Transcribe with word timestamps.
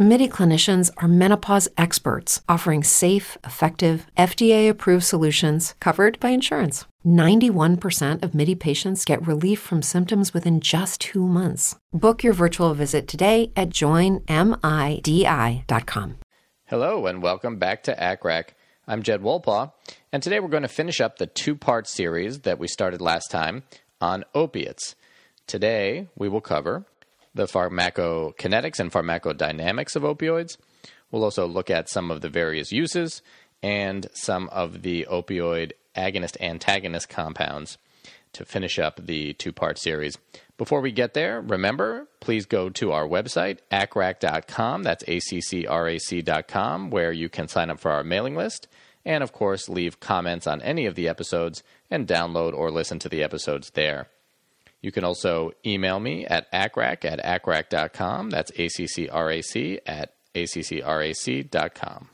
MIDI 0.00 0.28
clinicians 0.28 0.92
are 0.98 1.08
menopause 1.08 1.68
experts 1.76 2.40
offering 2.48 2.84
safe, 2.84 3.36
effective, 3.42 4.06
FDA 4.16 4.68
approved 4.68 5.02
solutions 5.02 5.74
covered 5.80 6.20
by 6.20 6.28
insurance. 6.28 6.84
91% 7.04 8.22
of 8.22 8.32
MIDI 8.32 8.54
patients 8.54 9.04
get 9.04 9.26
relief 9.26 9.58
from 9.58 9.82
symptoms 9.82 10.32
within 10.32 10.60
just 10.60 11.00
two 11.00 11.26
months. 11.26 11.74
Book 11.92 12.22
your 12.22 12.32
virtual 12.32 12.74
visit 12.74 13.08
today 13.08 13.50
at 13.56 13.70
joinmidi.com. 13.70 14.28
Hello, 16.66 17.06
and 17.06 17.20
welcome 17.20 17.56
back 17.56 17.82
to 17.82 17.96
ACCRAC. 17.96 18.50
I'm 18.86 19.02
Jed 19.02 19.22
Wolpaw, 19.22 19.72
and 20.12 20.22
today 20.22 20.38
we're 20.38 20.46
going 20.46 20.62
to 20.62 20.68
finish 20.68 21.00
up 21.00 21.18
the 21.18 21.26
two 21.26 21.56
part 21.56 21.88
series 21.88 22.42
that 22.42 22.60
we 22.60 22.68
started 22.68 23.00
last 23.00 23.32
time 23.32 23.64
on 24.00 24.24
opiates. 24.32 24.94
Today 25.48 26.06
we 26.14 26.28
will 26.28 26.40
cover 26.40 26.86
the 27.38 27.44
pharmacokinetics 27.44 28.80
and 28.80 28.90
pharmacodynamics 28.90 29.94
of 29.94 30.02
opioids. 30.02 30.56
We'll 31.12 31.22
also 31.22 31.46
look 31.46 31.70
at 31.70 31.88
some 31.88 32.10
of 32.10 32.20
the 32.20 32.28
various 32.28 32.72
uses 32.72 33.22
and 33.62 34.08
some 34.12 34.48
of 34.48 34.82
the 34.82 35.06
opioid 35.08 35.70
agonist 35.96 36.36
antagonist 36.40 37.08
compounds 37.08 37.78
to 38.32 38.44
finish 38.44 38.80
up 38.80 39.06
the 39.06 39.34
two 39.34 39.52
part 39.52 39.78
series. 39.78 40.18
Before 40.56 40.80
we 40.80 40.90
get 40.90 41.14
there, 41.14 41.40
remember, 41.40 42.08
please 42.18 42.44
go 42.44 42.70
to 42.70 42.90
our 42.90 43.06
website, 43.06 43.58
accrac.com. 43.70 44.82
That's 44.82 45.04
A 45.06 45.20
C 45.20 45.40
C 45.40 45.64
R 45.64 45.86
A 45.86 45.98
C.com, 46.00 46.90
where 46.90 47.12
you 47.12 47.28
can 47.28 47.46
sign 47.46 47.70
up 47.70 47.78
for 47.78 47.92
our 47.92 48.02
mailing 48.02 48.34
list 48.34 48.66
and 49.04 49.22
of 49.22 49.32
course 49.32 49.68
leave 49.68 50.00
comments 50.00 50.48
on 50.48 50.60
any 50.62 50.86
of 50.86 50.96
the 50.96 51.08
episodes 51.08 51.62
and 51.88 52.08
download 52.08 52.52
or 52.52 52.72
listen 52.72 52.98
to 52.98 53.08
the 53.08 53.22
episodes 53.22 53.70
there. 53.70 54.08
You 54.80 54.92
can 54.92 55.04
also 55.04 55.52
email 55.66 55.98
me 55.98 56.24
at 56.26 56.50
accrac 56.52 57.04
at 57.04 57.22
accrac.com. 57.24 58.30
That's 58.30 58.52
A-C-C-R-A-C 58.56 59.80
at 59.86 60.14
A-C-C-R-A-C.com. 60.34 62.08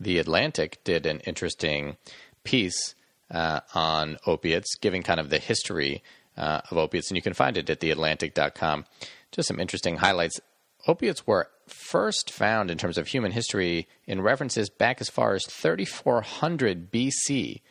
The 0.00 0.18
Atlantic 0.18 0.82
did 0.84 1.06
an 1.06 1.20
interesting 1.20 1.96
piece 2.42 2.94
uh, 3.30 3.60
on 3.74 4.18
opiates, 4.26 4.76
giving 4.76 5.02
kind 5.02 5.20
of 5.20 5.30
the 5.30 5.38
history 5.38 6.02
uh, 6.36 6.60
of 6.70 6.78
opiates, 6.78 7.10
and 7.10 7.16
you 7.16 7.22
can 7.22 7.34
find 7.34 7.56
it 7.56 7.70
at 7.70 7.80
theatlantic.com. 7.80 8.84
Just 9.30 9.48
some 9.48 9.60
interesting 9.60 9.96
highlights. 9.96 10.40
Opiates 10.86 11.26
were 11.26 11.48
first 11.66 12.30
found 12.30 12.70
in 12.70 12.78
terms 12.78 12.98
of 12.98 13.08
human 13.08 13.32
history 13.32 13.88
in 14.06 14.20
references 14.20 14.68
back 14.68 15.00
as 15.00 15.08
far 15.08 15.34
as 15.34 15.46
3400 15.46 16.92
BC 16.92 17.62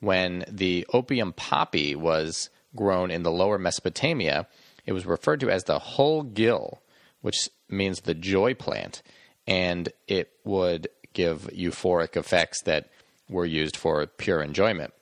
when 0.00 0.44
the 0.48 0.86
opium 0.92 1.32
poppy 1.32 1.94
was 1.94 2.50
grown 2.76 3.10
in 3.10 3.22
the 3.22 3.30
lower 3.30 3.58
Mesopotamia. 3.58 4.46
It 4.86 4.92
was 4.92 5.06
referred 5.06 5.40
to 5.40 5.50
as 5.50 5.64
the 5.64 5.78
whole 5.78 6.22
gill, 6.22 6.82
which 7.20 7.48
means 7.68 8.00
the 8.00 8.14
joy 8.14 8.54
plant, 8.54 9.02
and 9.46 9.88
it 10.06 10.30
would 10.44 10.88
give 11.12 11.50
euphoric 11.52 12.16
effects 12.16 12.62
that 12.62 12.90
were 13.28 13.46
used 13.46 13.76
for 13.76 14.06
pure 14.06 14.42
enjoyment. 14.42 14.92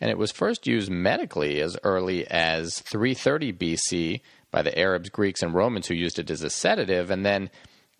And 0.00 0.10
it 0.10 0.18
was 0.18 0.30
first 0.30 0.66
used 0.66 0.90
medically 0.90 1.60
as 1.60 1.78
early 1.82 2.26
as 2.26 2.80
330 2.80 3.52
BC 3.54 4.20
by 4.50 4.62
the 4.62 4.78
Arabs, 4.78 5.08
Greeks, 5.08 5.42
and 5.42 5.54
Romans 5.54 5.86
who 5.86 5.94
used 5.94 6.18
it 6.18 6.30
as 6.30 6.42
a 6.42 6.50
sedative. 6.50 7.10
And 7.10 7.24
then 7.24 7.50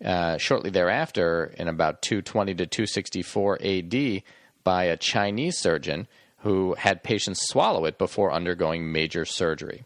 uh, 0.03 0.37
shortly 0.37 0.69
thereafter, 0.69 1.55
in 1.57 1.67
about 1.67 2.03
220 2.03 2.53
to 2.55 2.67
264 2.67 3.59
AD, 3.63 4.23
by 4.63 4.83
a 4.83 4.97
Chinese 4.97 5.57
surgeon 5.57 6.07
who 6.39 6.75
had 6.75 7.03
patients 7.03 7.47
swallow 7.47 7.85
it 7.85 7.97
before 7.97 8.31
undergoing 8.31 8.91
major 8.91 9.25
surgery. 9.25 9.83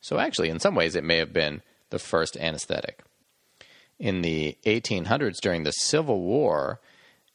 So, 0.00 0.18
actually, 0.18 0.50
in 0.50 0.60
some 0.60 0.74
ways, 0.74 0.94
it 0.94 1.04
may 1.04 1.18
have 1.18 1.32
been 1.32 1.62
the 1.90 1.98
first 1.98 2.36
anesthetic. 2.36 3.02
In 3.98 4.22
the 4.22 4.58
1800s, 4.66 5.36
during 5.40 5.62
the 5.62 5.70
Civil 5.70 6.20
War, 6.20 6.80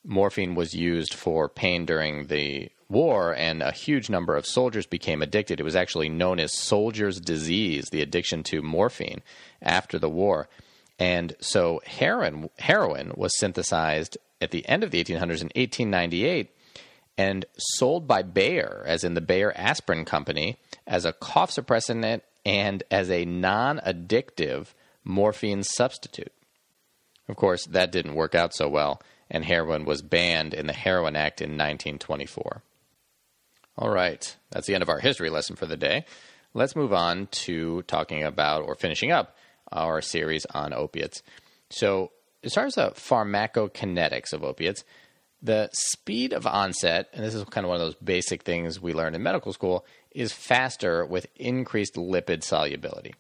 morphine 0.04 0.56
was 0.56 0.74
used 0.74 1.14
for 1.14 1.48
pain 1.48 1.86
during 1.86 2.28
the 2.28 2.70
war, 2.90 3.34
and 3.34 3.62
a 3.62 3.72
huge 3.72 4.10
number 4.10 4.36
of 4.36 4.46
soldiers 4.46 4.86
became 4.86 5.22
addicted. 5.22 5.60
It 5.60 5.64
was 5.64 5.76
actually 5.76 6.10
known 6.10 6.40
as 6.40 6.58
soldier's 6.58 7.20
disease, 7.20 7.86
the 7.92 8.02
addiction 8.02 8.44
to 8.44 8.62
morphine 8.62 9.22
after 9.62 9.98
the 9.98 10.10
war. 10.10 10.50
And 10.98 11.36
so 11.40 11.82
heroin, 11.86 12.50
heroin 12.58 13.14
was 13.16 13.38
synthesized 13.38 14.18
at 14.42 14.52
the 14.52 14.68
end 14.68 14.84
of 14.84 14.92
the 14.92 15.04
1800s 15.04 15.42
in 15.42 15.52
1898 15.56 16.50
and 17.20 17.46
sold 17.58 18.08
by 18.08 18.22
Bayer, 18.22 18.82
as 18.88 19.04
in 19.04 19.14
the 19.14 19.20
Bayer 19.20 19.52
Aspirin 19.54 20.06
Company, 20.06 20.58
as 20.88 21.04
a 21.04 21.12
cough 21.12 21.52
suppressant 21.52 22.22
and 22.46 22.82
as 22.90 23.12
a 23.12 23.26
non 23.26 23.80
addictive 23.80 24.68
morphine 25.04 25.64
substitute. 25.64 26.32
Of 27.28 27.36
course, 27.36 27.66
that 27.66 27.92
didn't 27.92 28.16
work 28.16 28.36
out 28.36 28.54
so 28.54 28.70
well, 28.70 29.02
and 29.30 29.44
heroin 29.44 29.84
was 29.84 30.02
banned 30.02 30.54
in 30.54 30.68
the 30.68 30.74
Heroin 30.74 31.18
Act 31.18 31.42
in 31.42 31.50
1924. 31.50 32.64
All 33.78 33.90
right, 33.90 34.38
that's 34.52 34.68
the 34.68 34.74
end 34.74 34.84
of 34.84 34.90
our 34.90 35.00
history 35.00 35.30
lesson 35.30 35.58
for 35.58 35.66
the 35.66 35.76
day. 35.76 36.06
Let's 36.54 36.76
move 36.76 36.94
on 36.94 37.28
to 37.32 37.82
talking 37.82 38.24
about 38.24 38.64
or 38.64 38.76
finishing 38.76 39.12
up 39.12 39.36
our 39.74 40.02
series 40.02 40.46
on 40.46 40.72
opiates. 40.72 41.22
So, 41.70 42.12
as 42.46 42.54
far 42.54 42.66
as 42.66 42.76
the 42.76 42.92
pharmacokinetics 42.92 44.32
of 44.32 44.46
opiates, 44.46 44.86
the 45.42 45.70
speed 45.74 46.34
of 46.34 46.46
onset, 46.46 47.10
and 47.14 47.24
this 47.24 47.34
is 47.34 47.44
kind 47.46 47.66
of 47.66 47.70
one 47.70 47.80
of 47.80 47.86
those 47.86 47.96
basic 47.96 48.44
things 48.44 48.80
we 48.80 48.94
learn 48.94 49.16
in 49.16 49.24
medical 49.24 49.54
school, 49.54 49.86
is 50.12 50.34
faster 50.34 51.06
with 51.06 51.28
increased 51.36 51.96
lipid 51.96 52.44
solubility. 52.44 53.16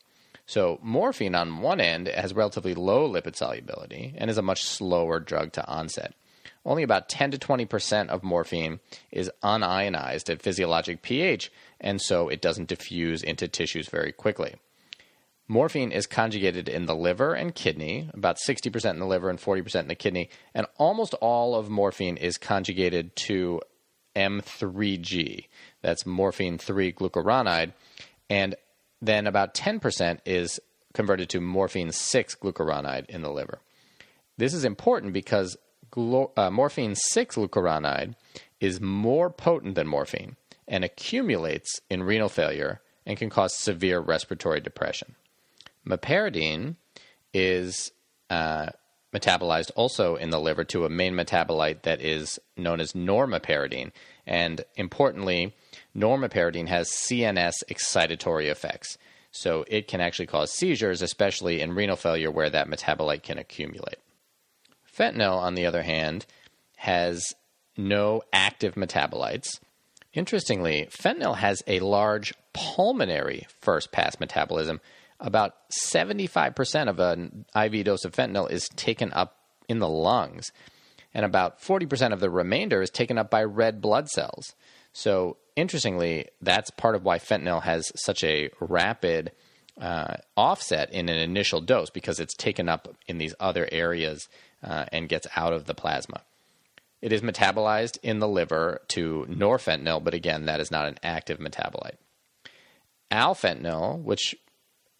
So, 0.45 0.79
morphine 0.81 1.35
on 1.35 1.61
one 1.61 1.79
end 1.79 2.07
has 2.07 2.33
relatively 2.33 2.73
low 2.73 3.07
lipid 3.07 3.35
solubility 3.35 4.15
and 4.17 4.29
is 4.29 4.37
a 4.37 4.41
much 4.41 4.63
slower 4.63 5.19
drug 5.19 5.53
to 5.53 5.67
onset 5.67 6.13
only 6.65 6.83
about 6.83 7.09
10 7.09 7.31
to 7.31 7.37
20% 7.37 8.09
of 8.09 8.23
morphine 8.23 8.79
is 9.11 9.31
unionized 9.43 10.29
at 10.29 10.41
physiologic 10.41 11.01
pH, 11.01 11.51
and 11.79 12.01
so 12.01 12.29
it 12.29 12.41
doesn't 12.41 12.69
diffuse 12.69 13.23
into 13.23 13.47
tissues 13.47 13.87
very 13.89 14.11
quickly. 14.11 14.55
Morphine 15.51 15.91
is 15.91 16.05
conjugated 16.05 16.69
in 16.69 16.85
the 16.85 16.95
liver 16.95 17.33
and 17.33 17.55
kidney, 17.55 18.07
about 18.13 18.37
60% 18.37 18.91
in 18.91 18.99
the 18.99 19.07
liver 19.07 19.31
and 19.31 19.39
40% 19.39 19.79
in 19.79 19.87
the 19.87 19.95
kidney, 19.95 20.29
and 20.53 20.67
almost 20.77 21.15
all 21.15 21.55
of 21.55 21.71
morphine 21.71 22.17
is 22.17 22.37
conjugated 22.37 23.15
to 23.15 23.59
M3G. 24.15 25.47
That's 25.81 26.05
morphine 26.05 26.59
3 26.59 26.93
glucuronide, 26.93 27.73
and 28.29 28.53
then 29.01 29.25
about 29.25 29.55
10% 29.55 30.19
is 30.23 30.59
converted 30.93 31.29
to 31.29 31.41
morphine 31.41 31.91
6 31.91 32.35
glucuronide 32.35 33.09
in 33.09 33.23
the 33.23 33.31
liver. 33.31 33.57
This 34.37 34.53
is 34.53 34.63
important 34.63 35.13
because 35.13 35.57
uh, 35.97 36.51
morphine 36.51 36.93
6 36.93 37.35
glucuronide 37.35 38.13
is 38.59 38.79
more 38.79 39.31
potent 39.31 39.73
than 39.73 39.87
morphine 39.87 40.35
and 40.67 40.83
accumulates 40.83 41.81
in 41.89 42.03
renal 42.03 42.29
failure 42.29 42.81
and 43.07 43.17
can 43.17 43.31
cause 43.31 43.57
severe 43.57 43.99
respiratory 43.99 44.59
depression. 44.59 45.15
Meperidine 45.89 46.75
is 47.33 47.91
uh, 48.29 48.67
metabolized 49.13 49.71
also 49.75 50.15
in 50.15 50.29
the 50.29 50.39
liver 50.39 50.63
to 50.65 50.85
a 50.85 50.89
main 50.89 51.13
metabolite 51.13 51.81
that 51.83 52.01
is 52.01 52.39
known 52.55 52.79
as 52.79 52.93
normeperidine. 52.93 53.91
And 54.25 54.63
importantly, 54.75 55.55
normeperidine 55.95 56.67
has 56.67 56.89
CNS 56.89 57.63
excitatory 57.69 58.49
effects. 58.49 58.97
So 59.31 59.63
it 59.67 59.87
can 59.87 60.01
actually 60.01 60.27
cause 60.27 60.51
seizures, 60.51 61.01
especially 61.01 61.61
in 61.61 61.73
renal 61.73 61.95
failure 61.95 62.31
where 62.31 62.49
that 62.49 62.67
metabolite 62.67 63.23
can 63.23 63.37
accumulate. 63.37 63.97
Fentanyl, 64.95 65.37
on 65.37 65.55
the 65.55 65.65
other 65.65 65.83
hand, 65.83 66.25
has 66.77 67.33
no 67.77 68.21
active 68.33 68.75
metabolites. 68.75 69.59
Interestingly, 70.13 70.87
fentanyl 70.91 71.37
has 71.37 71.61
a 71.67 71.79
large 71.79 72.33
pulmonary 72.53 73.45
first 73.61 73.91
pass 73.91 74.19
metabolism. 74.19 74.81
About 75.19 75.55
75% 75.91 76.87
of 76.87 76.99
an 76.99 77.45
IV 77.55 77.85
dose 77.85 78.05
of 78.05 78.13
fentanyl 78.13 78.49
is 78.49 78.69
taken 78.75 79.11
up 79.13 79.37
in 79.67 79.79
the 79.79 79.89
lungs, 79.89 80.51
and 81.13 81.25
about 81.25 81.61
40% 81.61 82.13
of 82.13 82.19
the 82.19 82.29
remainder 82.29 82.81
is 82.81 82.89
taken 82.89 83.17
up 83.17 83.29
by 83.29 83.43
red 83.43 83.81
blood 83.81 84.07
cells. 84.09 84.55
So, 84.93 85.37
interestingly, 85.55 86.27
that's 86.41 86.71
part 86.71 86.95
of 86.95 87.03
why 87.03 87.19
fentanyl 87.19 87.63
has 87.63 87.91
such 87.95 88.23
a 88.23 88.49
rapid 88.59 89.31
uh, 89.79 90.15
offset 90.35 90.91
in 90.91 91.09
an 91.09 91.17
initial 91.17 91.61
dose 91.61 91.89
because 91.89 92.19
it's 92.19 92.35
taken 92.35 92.67
up 92.67 92.87
in 93.07 93.17
these 93.17 93.35
other 93.39 93.67
areas 93.71 94.27
uh, 94.63 94.85
and 94.91 95.09
gets 95.09 95.27
out 95.35 95.53
of 95.53 95.65
the 95.65 95.73
plasma. 95.73 96.21
It 97.01 97.13
is 97.13 97.21
metabolized 97.21 97.97
in 98.03 98.19
the 98.19 98.27
liver 98.27 98.81
to 98.89 99.25
norfentanyl, 99.29 100.03
but 100.03 100.13
again, 100.13 100.45
that 100.45 100.59
is 100.59 100.69
not 100.69 100.85
an 100.85 100.97
active 101.01 101.39
metabolite. 101.39 101.95
Alfentanyl, 103.09 104.01
which 104.01 104.35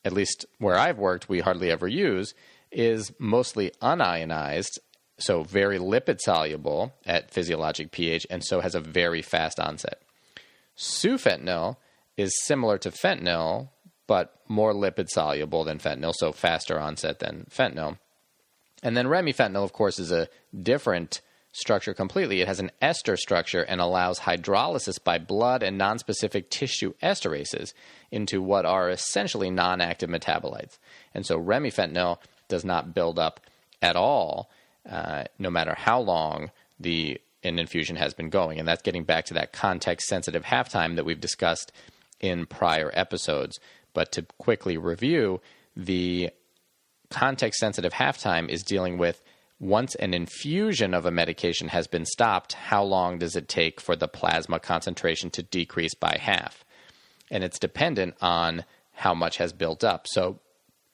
at 0.06 0.14
least 0.14 0.46
where 0.58 0.76
I've 0.76 0.98
worked, 0.98 1.30
we 1.30 1.40
hardly 1.40 1.72
ever 1.72 1.88
use, 1.88 2.34
is 2.72 3.12
mostly 3.20 3.72
unionized, 3.82 4.80
so 5.18 5.44
very 5.44 5.80
lipid 5.80 6.20
soluble 6.20 6.94
at 7.06 7.32
physiologic 7.32 7.92
pH, 7.92 8.26
and 8.30 8.44
so 8.44 8.62
has 8.62 8.76
a 8.76 8.80
very 8.80 9.22
fast 9.22 9.60
onset. 9.60 10.02
Sufentanil 10.78 11.78
is 12.16 12.34
similar 12.44 12.78
to 12.78 12.92
fentanyl, 12.92 13.70
but 14.08 14.36
more 14.48 14.74
lipid 14.74 15.10
soluble 15.10 15.64
than 15.64 15.80
fentanyl, 15.80 16.14
so 16.16 16.32
faster 16.32 16.80
onset 16.80 17.20
than 17.20 17.46
fentanyl. 17.50 17.98
And 18.82 18.96
then 18.96 19.08
remifentanil, 19.08 19.64
of 19.64 19.74
course, 19.74 20.00
is 20.00 20.12
a 20.12 20.30
different 20.58 21.22
structure 21.52 21.94
completely. 21.94 22.42
It 22.42 22.48
has 22.48 22.60
an 22.60 22.72
ester 22.82 23.18
structure 23.18 23.64
and 23.64 23.82
allows 23.82 24.20
hydrolysis 24.20 25.04
by 25.04 25.18
blood 25.18 25.64
and 25.64 25.80
nonspecific 25.80 26.50
tissue 26.50 26.94
esterases 27.02 27.74
into 28.12 28.42
what 28.42 28.66
are 28.66 28.90
essentially 28.90 29.50
non 29.50 29.82
active 29.82 30.10
metabolites. 30.10 30.78
And 31.14 31.26
so 31.26 31.40
remifentanil 31.40 32.20
does 32.48 32.66
not 32.66 32.94
build 32.94 33.20
up 33.20 33.42
at 33.82 33.96
all, 33.96 34.50
uh, 34.90 35.26
no 35.38 35.50
matter 35.50 35.76
how 35.76 36.00
long 36.00 36.52
the 36.80 37.20
an 37.44 37.58
infusion 37.58 37.96
has 37.96 38.14
been 38.14 38.30
going. 38.30 38.60
And 38.60 38.68
that's 38.68 38.82
getting 38.82 39.06
back 39.06 39.26
to 39.26 39.34
that 39.36 39.54
context 39.54 40.08
sensitive 40.08 40.44
half 40.44 40.70
time 40.70 40.96
that 40.96 41.06
we've 41.06 41.22
discussed 41.22 41.72
in 42.20 42.46
prior 42.46 42.92
episodes. 42.94 43.60
But 43.94 44.12
to 44.14 44.24
quickly 44.38 44.78
review, 44.78 45.42
the 45.76 46.32
context 47.10 47.60
sensitive 47.60 47.94
half 47.94 48.20
time 48.20 48.50
is 48.50 48.62
dealing 48.64 48.98
with 48.98 49.24
once 49.60 49.94
an 49.96 50.14
infusion 50.14 50.94
of 50.94 51.06
a 51.06 51.12
medication 51.12 51.68
has 51.68 51.86
been 51.88 52.06
stopped, 52.06 52.54
how 52.54 52.84
long 52.84 53.20
does 53.20 53.36
it 53.36 53.50
take 53.50 53.82
for 53.82 53.96
the 53.96 54.08
plasma 54.08 54.60
concentration 54.60 55.30
to 55.30 55.44
decrease 55.44 55.94
by 55.94 56.18
half? 56.20 56.64
And 57.30 57.44
it's 57.44 57.60
dependent 57.60 58.16
on 58.22 58.64
how 58.94 59.14
much 59.14 59.38
has 59.38 59.52
built 59.52 59.84
up. 59.84 60.08
So, 60.08 60.40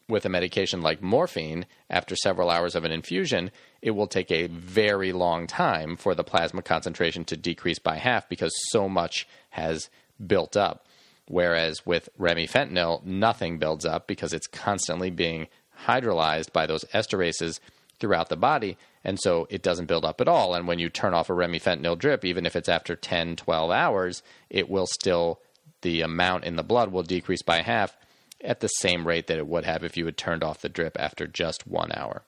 with 0.08 0.26
a 0.26 0.30
medication 0.30 0.82
like 0.82 1.02
morphine, 1.02 1.66
after 1.90 2.16
several 2.16 2.52
hours 2.52 2.76
of 2.76 2.84
an 2.84 2.92
infusion, 2.92 3.50
it 3.82 3.92
will 3.92 4.06
take 4.06 4.32
a 4.32 4.48
very 4.48 5.12
long 5.12 5.48
time 5.48 5.96
for 5.96 6.14
the 6.14 6.24
plasma 6.24 6.62
concentration 6.62 7.26
to 7.26 7.38
decrease 7.38 7.80
by 7.80 7.98
half 7.98 8.30
because 8.30 8.54
so 8.70 8.88
much 8.88 9.28
has 9.50 9.90
built 10.28 10.56
up. 10.56 10.86
Whereas 11.28 11.88
with 11.88 12.10
remifentanil, 12.20 13.04
nothing 13.04 13.58
builds 13.58 13.84
up 13.84 14.06
because 14.06 14.32
it's 14.32 14.46
constantly 14.46 15.10
being 15.10 15.48
hydrolyzed 15.88 16.54
by 16.54 16.68
those 16.68 16.86
esterases 16.94 17.60
throughout 18.00 18.30
the 18.30 18.38
body, 18.38 18.78
and 19.04 19.20
so 19.20 19.48
it 19.50 19.62
doesn't 19.62 19.88
build 19.88 20.06
up 20.06 20.22
at 20.22 20.28
all. 20.28 20.54
And 20.54 20.68
when 20.68 20.80
you 20.80 20.90
turn 20.90 21.14
off 21.14 21.30
a 21.30 21.34
remifentanil 21.34 21.98
drip, 21.98 22.26
even 22.26 22.46
if 22.46 22.56
it's 22.56 22.70
after 22.70 22.96
10, 22.96 23.36
12 23.36 23.72
hours, 23.72 24.24
it 24.50 24.70
will 24.70 24.88
still, 24.88 25.40
the 25.82 26.02
amount 26.02 26.44
in 26.44 26.56
the 26.56 26.64
blood 26.64 26.92
will 26.92 27.04
decrease 27.04 27.42
by 27.42 27.62
half 27.62 27.96
at 28.42 28.60
the 28.60 28.68
same 28.68 29.08
rate 29.08 29.28
that 29.28 29.38
it 29.38 29.48
would 29.48 29.66
have 29.66 29.84
if 29.84 29.98
you 29.98 30.06
had 30.06 30.18
turned 30.18 30.44
off 30.44 30.62
the 30.62 30.70
drip 30.70 30.98
after 31.00 31.28
just 31.28 31.68
one 31.68 31.92
hour. 31.94 32.24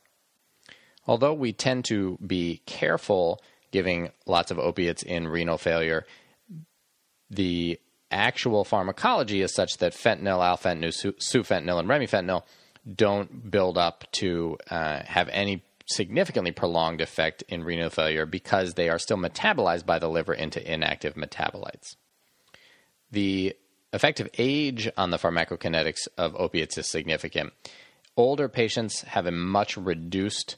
Although 1.06 1.34
we 1.34 1.54
tend 1.54 1.86
to 1.86 2.18
be 2.25 2.62
careful 2.66 3.42
giving 3.72 4.12
lots 4.25 4.52
of 4.52 4.60
opiates 4.60 5.04
in 5.04 5.28
renal 5.28 5.58
failure, 5.58 6.06
the 7.30 7.80
actual 8.12 8.63
pharmacology 8.63 9.42
is 9.42 9.54
such 9.54 9.78
that 9.78 9.94
fentanyl, 9.94 10.40
alfentanil, 10.40 11.16
sufentanil, 11.20 11.80
and 11.80 11.90
remifentanil 11.90 12.44
don't 12.95 13.51
build 13.51 13.78
up 13.78 14.06
to 14.13 14.57
uh, 14.69 15.01
have 15.04 15.30
any 15.30 15.63
significantly 15.88 16.51
prolonged 16.51 17.01
effect 17.01 17.44
in 17.48 17.63
renal 17.63 17.89
failure 17.89 18.25
because 18.25 18.74
they 18.74 18.89
are 18.89 19.00
still 19.00 19.18
metabolized 19.18 19.86
by 19.86 20.00
the 20.00 20.10
liver 20.10 20.34
into 20.34 20.72
inactive 20.72 21.16
metabolites. 21.16 21.95
The 23.12 23.56
effect 23.94 24.19
of 24.19 24.30
age 24.38 24.89
on 24.98 25.12
the 25.12 25.18
pharmacokinetics 25.18 26.07
of 26.18 26.36
opiates 26.36 26.78
is 26.78 26.88
significant. 26.88 27.54
Older 28.18 28.50
patients 28.50 29.01
have 29.01 29.25
a 29.25 29.31
much 29.31 29.78
reduced 29.78 30.57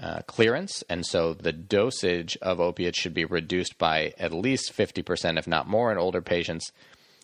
uh, 0.00 0.20
clearance, 0.26 0.84
and 0.90 1.06
so 1.06 1.32
the 1.32 1.52
dosage 1.52 2.36
of 2.42 2.60
opiates 2.60 2.98
should 2.98 3.14
be 3.14 3.24
reduced 3.24 3.78
by 3.78 4.12
at 4.18 4.32
least 4.32 4.76
50%, 4.76 5.38
if 5.38 5.46
not 5.46 5.68
more, 5.68 5.90
in 5.90 5.96
older 5.96 6.20
patients. 6.20 6.70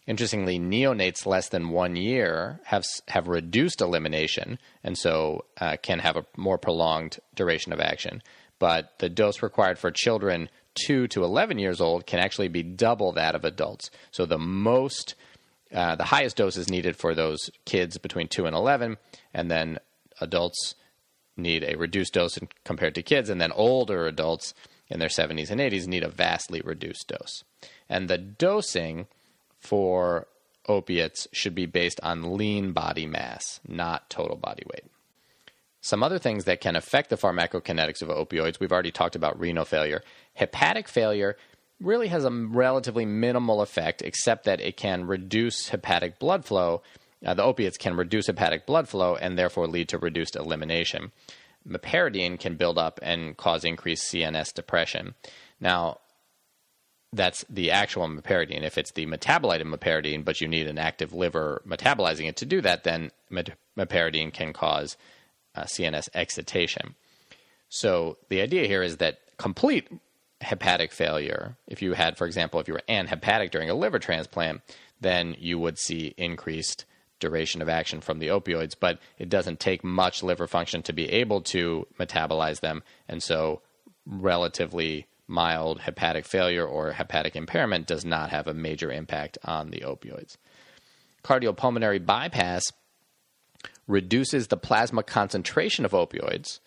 Interestingly, 0.06 0.58
neonates 0.58 1.26
less 1.26 1.49
than 1.49 1.69
one 1.69 1.94
year 1.94 2.60
have 2.64 2.84
have 3.08 3.28
reduced 3.28 3.81
elimination, 3.81 4.58
and 4.82 4.99
so 4.99 5.44
uh, 5.60 5.76
can 5.81 6.00
have 6.00 6.16
a 6.16 6.26
more 6.37 6.58
prolonged 6.58 7.19
duration 7.37 7.72
of 7.72 7.78
action. 7.81 8.20
But 8.58 8.99
the 8.99 9.08
dose 9.08 9.43
required 9.43 9.78
for 9.78 9.93
children 9.93 10.49
two 10.75 11.06
to 11.08 11.22
eleven 11.22 11.58
years 11.58 11.81
old 11.81 12.06
can 12.06 12.19
actually 12.19 12.49
be 12.49 12.64
double 12.64 13.12
that 13.12 13.37
of 13.37 13.44
adults. 13.44 13.90
So 14.10 14.26
the 14.26 14.38
most, 14.38 15.14
uh, 15.72 15.94
the 15.94 16.04
highest 16.04 16.37
dose 16.37 16.56
is 16.56 16.69
needed 16.69 16.96
for 16.96 17.14
those 17.14 17.50
kids 17.64 17.96
between 17.96 18.26
two 18.26 18.46
and 18.46 18.56
eleven, 18.56 18.96
and 19.32 19.49
then 19.50 19.78
adults 20.20 20.75
need 21.37 21.62
a 21.62 21.76
reduced 21.76 22.14
dose 22.14 22.38
compared 22.64 22.96
to 22.96 23.02
kids, 23.02 23.28
and 23.28 23.40
then 23.40 23.52
older 23.52 24.06
adults 24.08 24.52
in 24.88 24.99
their 24.99 25.08
70s 25.08 25.50
and 25.50 25.60
80s 25.60 25.87
need 25.87 26.02
a 26.02 26.08
vastly 26.08 26.60
reduced 26.62 27.08
dose. 27.08 27.44
And 27.88 28.08
the 28.08 28.19
dosing 28.19 29.06
for 29.62 30.26
opiates 30.69 31.26
should 31.32 31.55
be 31.55 31.67
based 31.67 32.00
on 32.03 32.37
lean 32.37 32.73
body 32.73 33.06
mass, 33.06 33.61
not 33.67 34.11
total 34.11 34.37
body 34.37 34.64
weight. 34.73 34.85
Some 35.81 36.03
other 36.03 36.19
things 36.19 36.44
that 36.44 36.61
can 36.61 36.76
affect 36.76 37.11
the 37.11 37.17
pharmacokinetics 37.17 38.03
of 38.03 38.09
opioids, 38.09 38.61
we've 38.61 38.70
already 38.70 38.93
talked 38.93 39.17
about 39.17 39.41
renal 39.41 39.64
failure. 39.64 40.03
Hepatic 40.35 40.88
failure 40.88 41.37
really 41.81 42.09
has 42.09 42.25
a 42.25 42.31
relatively 42.31 43.05
minimal 43.05 43.61
effect, 43.61 44.03
except 44.03 44.44
that 44.44 44.61
it 44.61 44.76
can 44.76 45.06
reduce 45.06 45.70
hepatic 45.70 46.19
blood 46.20 46.44
flow. 46.44 46.82
Uh, 47.25 47.35
the 47.35 47.43
opiates 47.43 47.76
can 47.76 47.97
reduce 47.97 48.26
hepatic 48.29 48.67
blood 48.67 48.88
flow 48.88 49.17
and 49.17 49.37
therefore 49.37 49.67
lead 49.67 49.88
to 49.88 49.99
reduced 49.99 50.37
elimination. 50.37 51.11
Meperidine 51.69 52.38
can 52.38 52.56
build 52.56 52.79
up 52.79 53.00
and 53.03 53.37
cause 53.37 53.64
increased 53.64 54.12
CNS 54.12 54.55
depression. 54.55 55.14
Now, 55.61 55.99
that's 57.12 57.44
the 57.49 57.70
actual 57.70 58.09
meperidine. 58.09 58.62
If 58.62 58.79
it's 58.79 58.93
the 58.93 59.06
metabolite 59.06 59.61
of 59.61 59.67
meperidine, 59.67 60.25
but 60.25 60.41
you 60.41 60.49
need 60.49 60.67
an 60.67 60.79
active 60.79 61.12
liver 61.12 61.62
metabolizing 61.67 62.29
it 62.29 62.37
to 62.37 62.47
do 62.47 62.61
that, 62.62 62.85
then 62.85 63.11
meperidine 63.31 64.32
can 64.32 64.53
cause 64.53 64.97
uh, 65.55 65.64
CNS 65.64 66.09
excitation. 66.14 66.94
So 67.69 68.17
the 68.29 68.41
idea 68.41 68.67
here 68.67 68.82
is 68.82 68.97
that 68.99 69.20
complete 69.37 69.88
hepatic 70.41 70.93
failure, 70.93 71.56
if 71.67 71.82
you 71.82 71.93
had, 71.93 72.17
for 72.17 72.26
example, 72.26 72.61
if 72.61 72.69
you 72.69 72.75
were 72.75 72.82
anhepatic 72.88 73.50
during 73.50 73.70
a 73.70 73.75
liver 73.75 73.99
transplant, 73.99 74.62
then 75.00 75.37
you 75.38 75.59
would 75.59 75.79
see 75.79 76.14
increased 76.17 76.85
duration 77.20 77.62
of 77.62 77.69
action 77.69 78.00
from 78.00 78.19
the 78.19 78.29
opioids, 78.29 78.75
but 78.79 78.99
it 79.19 79.29
doesn't 79.29 79.61
take 79.61 79.85
much 79.85 80.23
liver 80.23 80.47
function 80.47 80.82
to 80.82 80.93
be 80.93 81.09
able 81.11 81.41
to 81.41 81.87
metabolize 81.99 82.61
them, 82.61 82.82
and 83.09 83.23
so 83.23 83.61
relatively 84.06 85.07
mild 85.32 85.80
hepatic 85.80 86.26
failure 86.26 86.64
or 86.64 86.92
hepatic 86.92 87.34
impairment 87.34 87.86
does 87.86 88.04
not 88.04 88.30
have 88.30 88.46
a 88.46 88.54
major 88.54 88.92
impact 88.92 89.38
on 89.44 89.70
the 89.70 89.80
opioids. 89.80 90.36
Cardiopulmonary 91.24 92.04
bypass 92.04 92.62
reduces 93.88 94.48
the 94.48 94.56
plasma 94.56 95.02
concentration 95.02 95.84
of 95.84 95.92
opioids 95.92 96.60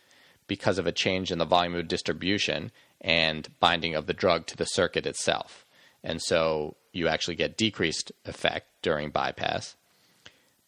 because 0.47 0.77
of 0.77 0.87
a 0.87 0.91
change 0.91 1.31
in 1.31 1.37
the 1.37 1.45
volume 1.45 1.75
of 1.75 1.87
distribution 1.87 2.71
and 3.01 3.47
binding 3.59 3.95
of 3.95 4.07
the 4.07 4.13
drug 4.13 4.45
to 4.47 4.57
the 4.57 4.65
circuit 4.65 5.05
itself. 5.05 5.65
And 6.03 6.21
so 6.21 6.75
you 6.91 7.07
actually 7.07 7.35
get 7.35 7.57
decreased 7.57 8.11
effect 8.25 8.67
during 8.81 9.09
bypass 9.11 9.75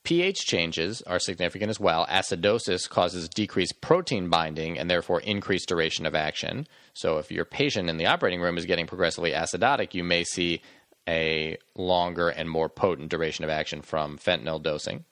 pH 0.08 0.46
changes 0.46 1.02
are 1.02 1.20
significant 1.20 1.70
as 1.70 1.82
well. 1.82 2.06
Acidosis 2.06 2.90
causes 2.90 3.28
decreased 3.28 3.82
protein 3.82 4.30
binding 4.30 4.80
and 4.80 4.90
therefore 4.90 5.20
increased 5.20 5.68
duration 5.68 6.06
of 6.06 6.16
action. 6.16 6.66
So, 6.94 7.18
if 7.18 7.30
your 7.30 7.44
patient 7.44 7.90
in 7.90 7.98
the 7.98 8.06
operating 8.06 8.40
room 8.40 8.58
is 8.58 8.64
getting 8.64 8.88
progressively 8.88 9.32
acidotic, 9.32 9.94
you 9.94 10.06
may 10.06 10.24
see 10.24 10.62
a 11.10 11.58
longer 11.76 12.30
and 12.30 12.50
more 12.50 12.70
potent 12.70 13.10
duration 13.10 13.44
of 13.44 13.50
action 13.50 13.82
from 13.82 14.18
fentanyl 14.18 14.64
dosing. 14.64 15.04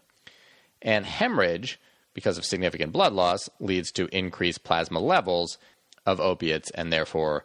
And 0.81 1.05
hemorrhage, 1.05 1.77
because 2.13 2.37
of 2.37 2.45
significant 2.45 2.93
blood 2.93 3.11
loss, 3.11 3.49
leads 3.59 3.91
to 3.91 4.07
increased 4.17 4.63
plasma 4.63 5.01
levels 5.01 5.57
of 6.05 6.21
opiates 6.21 6.71
and 6.71 6.93
therefore 6.93 7.43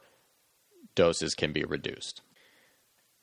doses 0.95 1.35
can 1.35 1.52
be 1.52 1.64
reduced. 1.64 2.23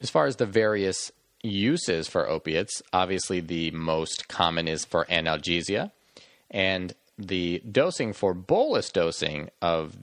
As 0.01 0.09
far 0.09 0.25
as 0.25 0.35
the 0.35 0.45
various 0.45 1.13
uses 1.43 2.07
for 2.07 2.27
opiates, 2.27 2.81
obviously 2.93 3.39
the 3.39 3.71
most 3.71 4.27
common 4.27 4.67
is 4.67 4.85
for 4.85 5.05
analgesia, 5.05 5.91
and 6.49 6.93
the 7.17 7.61
dosing 7.69 8.13
for 8.13 8.33
bolus 8.33 8.91
dosing 8.91 9.49
of 9.61 9.97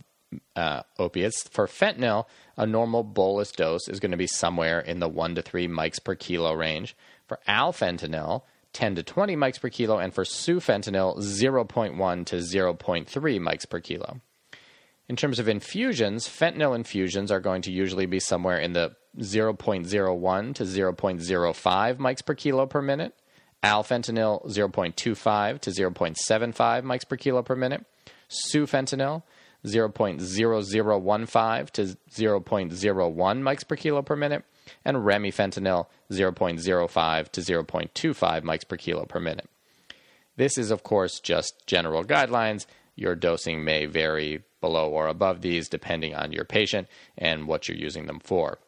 uh, 0.57 0.83
opiates 0.99 1.47
for 1.49 1.67
fentanyl, 1.67 2.27
a 2.57 2.67
normal 2.67 3.03
bolus 3.03 3.53
dose 3.53 3.89
is 3.89 4.01
going 4.01 4.11
to 4.11 4.17
be 4.17 4.27
somewhere 4.27 4.81
in 4.81 5.01
the 5.01 5.09
one 5.09 5.35
to 5.35 5.43
three 5.43 5.69
mics 5.69 6.03
per 6.03 6.15
kilo 6.15 6.53
range. 6.53 6.97
For 7.27 7.39
alfentanil, 7.49 8.43
10 8.73 8.97
to 8.97 9.03
20 9.03 9.37
mics 9.37 9.61
per 9.61 9.71
kilo, 9.71 9.99
and 9.99 10.13
for 10.13 10.25
sufentanil, 10.25 11.19
0.1 11.19 12.27
to 12.27 12.37
0.3 12.37 13.07
mics 13.41 13.69
per 13.69 13.81
kilo. 13.81 14.21
In 15.09 15.17
terms 15.17 15.39
of 15.39 15.49
infusions, 15.49 16.27
fentanyl 16.27 16.75
infusions 16.75 17.31
are 17.31 17.41
going 17.41 17.63
to 17.63 17.73
usually 17.73 18.07
be 18.07 18.21
somewhere 18.21 18.59
in 18.59 18.73
the 18.73 18.97
0.01 19.19 20.55
to 20.55 20.65
0.05 20.65 21.97
mics 21.99 22.25
per 22.25 22.35
kilo 22.35 22.67
per 22.67 22.83
minute. 22.83 23.15
alfentanil 23.63 24.45
0.25 24.47 25.61
to 25.61 25.71
0.75 25.71 26.83
mics 26.83 27.09
per 27.09 27.17
kilo 27.17 27.43
per 27.43 27.57
minute, 27.57 27.85
sufentanil 28.29 29.23
0.0015 29.65 31.71
to 31.71 31.97
0.01 32.11 33.43
mics 33.43 33.67
per 33.67 33.77
kilo 33.77 34.03
per 34.03 34.17
minute, 34.17 34.45
and 34.85 34.99
remifentanil 34.99 35.87
0.05 36.11 37.29
to 37.31 37.41
0.25 37.41 38.43
mics 38.43 38.69
per 38.69 38.77
kilo 38.77 39.07
per 39.07 39.21
minute. 39.21 39.49
This 40.37 40.59
is, 40.59 40.71
of 40.71 40.83
course, 40.83 41.19
just 41.21 41.67
general 41.67 42.05
guidelines. 42.05 42.67
Your 42.97 43.15
dosing 43.15 43.65
may 43.65 43.87
vary 43.87 44.43
below 44.61 44.89
or 44.89 45.09
above 45.09 45.43
these 45.43 45.69
depending 45.69 46.15
on 46.15 46.33
your 46.33 46.45
patient 46.45 46.89
and 47.19 47.47
what 47.47 47.69
you're 47.69 47.77
using 47.77 48.07
them 48.07 48.21
for. 48.21 48.59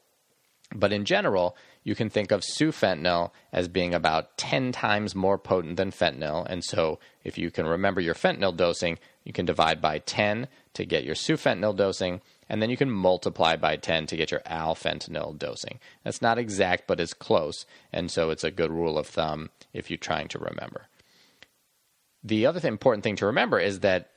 But 0.75 0.92
in 0.92 1.04
general, 1.04 1.56
you 1.85 1.95
can 1.95 2.11
think 2.11 2.33
of 2.33 2.40
sufentanil 2.40 3.30
as 3.52 3.68
being 3.68 3.95
about 3.95 4.37
10 4.37 4.73
times 4.73 5.14
more 5.14 5.38
potent 5.38 5.76
than 5.76 5.92
fentanyl. 5.92 6.45
And 6.45 6.64
so, 6.64 6.99
if 7.23 7.38
you 7.38 7.52
can 7.52 7.66
remember 7.66 8.00
your 8.00 8.14
fentanyl 8.14 8.56
dosing, 8.56 8.99
you 9.23 9.33
can 9.33 9.47
divide 9.47 9.80
by 9.80 10.00
10 10.00 10.49
to 10.75 10.85
get 10.85 11.04
your 11.04 11.14
sufentanil 11.14 11.76
dosing, 11.76 12.21
and 12.49 12.61
then 12.61 12.71
you 12.71 12.76
can 12.76 12.90
multiply 12.90 13.54
by 13.54 13.76
10 13.76 14.06
to 14.06 14.16
get 14.16 14.33
your 14.33 14.40
alfentanil 14.40 15.38
dosing. 15.38 15.78
That's 16.02 16.21
not 16.21 16.38
exact, 16.38 16.88
but 16.88 16.99
it's 16.99 17.14
close. 17.14 17.64
And 17.92 18.11
so, 18.11 18.30
it's 18.30 18.45
a 18.45 18.50
good 18.50 18.73
rule 18.73 18.99
of 18.99 19.06
thumb 19.06 19.50
if 19.73 19.88
you're 19.88 19.99
trying 19.99 20.26
to 20.28 20.40
remember. 20.40 20.88
The 22.26 22.47
other 22.47 22.59
th- 22.59 22.68
important 22.68 23.04
thing 23.04 23.14
to 23.16 23.26
remember 23.26 23.61
is 23.61 23.80
that 23.80 24.11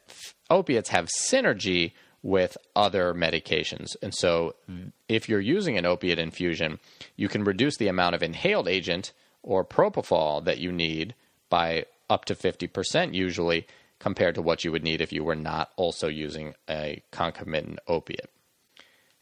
opiates 0.49 0.89
have 0.89 1.07
synergy 1.29 1.91
with 2.23 2.57
other 2.75 3.13
medications. 3.13 3.95
And 4.01 4.13
so, 4.15 4.55
if 5.07 5.29
you're 5.29 5.39
using 5.39 5.77
an 5.77 5.85
opiate 5.85 6.17
infusion, 6.17 6.79
you 7.15 7.29
can 7.29 7.43
reduce 7.43 7.77
the 7.77 7.87
amount 7.87 8.15
of 8.15 8.23
inhaled 8.23 8.67
agent 8.67 9.13
or 9.43 9.63
propofol 9.63 10.43
that 10.43 10.57
you 10.57 10.71
need 10.71 11.13
by 11.49 11.85
up 12.09 12.25
to 12.25 12.35
50% 12.35 13.13
usually 13.13 13.67
compared 13.99 14.33
to 14.35 14.41
what 14.41 14.63
you 14.63 14.71
would 14.71 14.83
need 14.83 15.01
if 15.01 15.13
you 15.13 15.23
were 15.23 15.35
not 15.35 15.69
also 15.75 16.07
using 16.07 16.55
a 16.67 17.03
concomitant 17.11 17.77
opiate. 17.87 18.31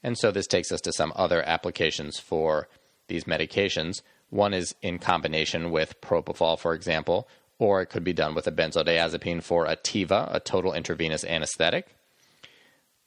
And 0.02 0.18
so, 0.18 0.32
this 0.32 0.48
takes 0.48 0.72
us 0.72 0.82
to 0.82 0.94
some 0.94 1.12
other 1.14 1.44
applications 1.46 2.20
for 2.20 2.70
these 3.10 3.26
medications. 3.26 4.02
One 4.30 4.54
is 4.54 4.76
in 4.82 5.00
combination 5.00 5.72
with 5.72 6.00
propofol, 6.00 6.58
for 6.58 6.74
example, 6.74 7.28
or 7.60 7.82
it 7.82 7.88
could 7.88 8.04
be 8.04 8.14
done 8.14 8.36
with 8.36 8.48
a 8.48 8.52
benzodiazepine 8.52 9.42
for 9.44 9.66
a 9.66 9.76
TIVA, 9.76 10.34
a 10.34 10.40
total 10.40 10.74
intravenous 10.74 11.24
anesthetic. 11.24 11.88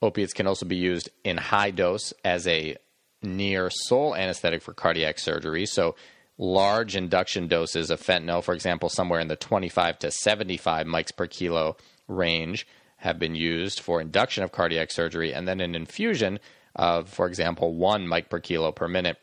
Opiates 0.03 0.33
can 0.33 0.47
also 0.47 0.67
be 0.67 0.77
used 0.77 1.11
in 1.25 1.37
high 1.37 1.71
dose 1.71 2.13
as 2.25 2.47
a 2.47 2.77
near 3.23 3.71
sole 3.71 4.15
anesthetic 4.15 4.63
for 4.63 4.73
cardiac 4.73 5.19
surgery. 5.19 5.67
So, 5.67 5.95
large 6.39 6.97
induction 6.97 7.49
doses 7.49 7.91
of 7.91 8.01
fentanyl, 8.01 8.43
for 8.43 8.55
example, 8.55 8.89
somewhere 8.89 9.21
in 9.21 9.29
the 9.29 9.37
25 9.37 9.99
to 9.99 10.11
75 10.11 10.87
mics 10.87 11.15
per 11.15 11.27
kilo 11.27 11.77
range, 12.09 12.67
have 12.97 13.19
been 13.19 13.35
used 13.35 13.81
for 13.81 14.01
induction 14.01 14.43
of 14.43 14.53
cardiac 14.53 14.91
surgery. 14.91 15.35
And 15.35 15.47
then 15.47 15.61
an 15.61 15.75
infusion 15.75 16.41
of, 16.75 17.09
for 17.09 17.27
example, 17.27 17.75
one 17.75 18.09
mic 18.09 18.31
per 18.31 18.41
kilo 18.41 18.73
per 18.73 18.89
minute, 18.89 19.19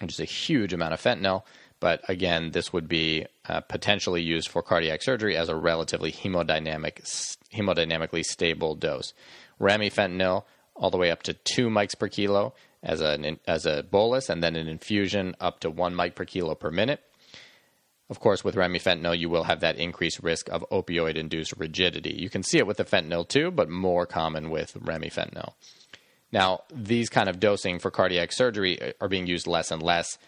which 0.00 0.12
is 0.12 0.20
a 0.20 0.24
huge 0.24 0.72
amount 0.72 0.92
of 0.92 1.00
fentanyl. 1.00 1.42
But 1.80 2.02
again, 2.08 2.50
this 2.50 2.72
would 2.72 2.88
be 2.88 3.26
uh, 3.48 3.60
potentially 3.60 4.22
used 4.22 4.48
for 4.48 4.62
cardiac 4.62 5.02
surgery 5.02 5.36
as 5.36 5.48
a 5.48 5.56
relatively 5.56 6.12
hemodynamic, 6.12 7.02
hemodynamically 7.52 8.22
stable 8.22 8.74
dose 8.74 9.12
remifentanil 9.60 10.44
all 10.74 10.90
the 10.90 10.96
way 10.96 11.10
up 11.10 11.22
to 11.24 11.32
two 11.34 11.68
mics 11.68 11.98
per 11.98 12.08
kilo 12.08 12.54
as 12.82 13.00
a 13.00 13.36
as 13.46 13.66
a 13.66 13.82
bolus, 13.82 14.28
and 14.28 14.42
then 14.42 14.54
an 14.54 14.68
infusion 14.68 15.34
up 15.40 15.60
to 15.60 15.70
one 15.70 15.96
mic 15.96 16.14
per 16.14 16.24
kilo 16.24 16.54
per 16.54 16.70
minute. 16.70 17.00
Of 18.10 18.20
course, 18.20 18.42
with 18.42 18.54
remifentanil, 18.54 19.18
you 19.18 19.28
will 19.28 19.44
have 19.44 19.60
that 19.60 19.76
increased 19.76 20.22
risk 20.22 20.48
of 20.48 20.64
opioid 20.70 21.16
induced 21.16 21.52
rigidity. 21.58 22.14
You 22.18 22.30
can 22.30 22.42
see 22.42 22.58
it 22.58 22.66
with 22.66 22.78
the 22.78 22.84
fentanyl 22.84 23.28
too, 23.28 23.50
but 23.50 23.68
more 23.68 24.06
common 24.06 24.48
with 24.48 24.74
remifentanil. 24.74 25.52
Now, 26.32 26.62
these 26.72 27.08
kind 27.08 27.28
of 27.28 27.40
dosing 27.40 27.78
for 27.78 27.90
cardiac 27.90 28.32
surgery 28.32 28.94
are 29.00 29.08
being 29.08 29.26
used 29.26 29.46
less 29.46 29.70
and 29.70 29.82
less 29.82 30.18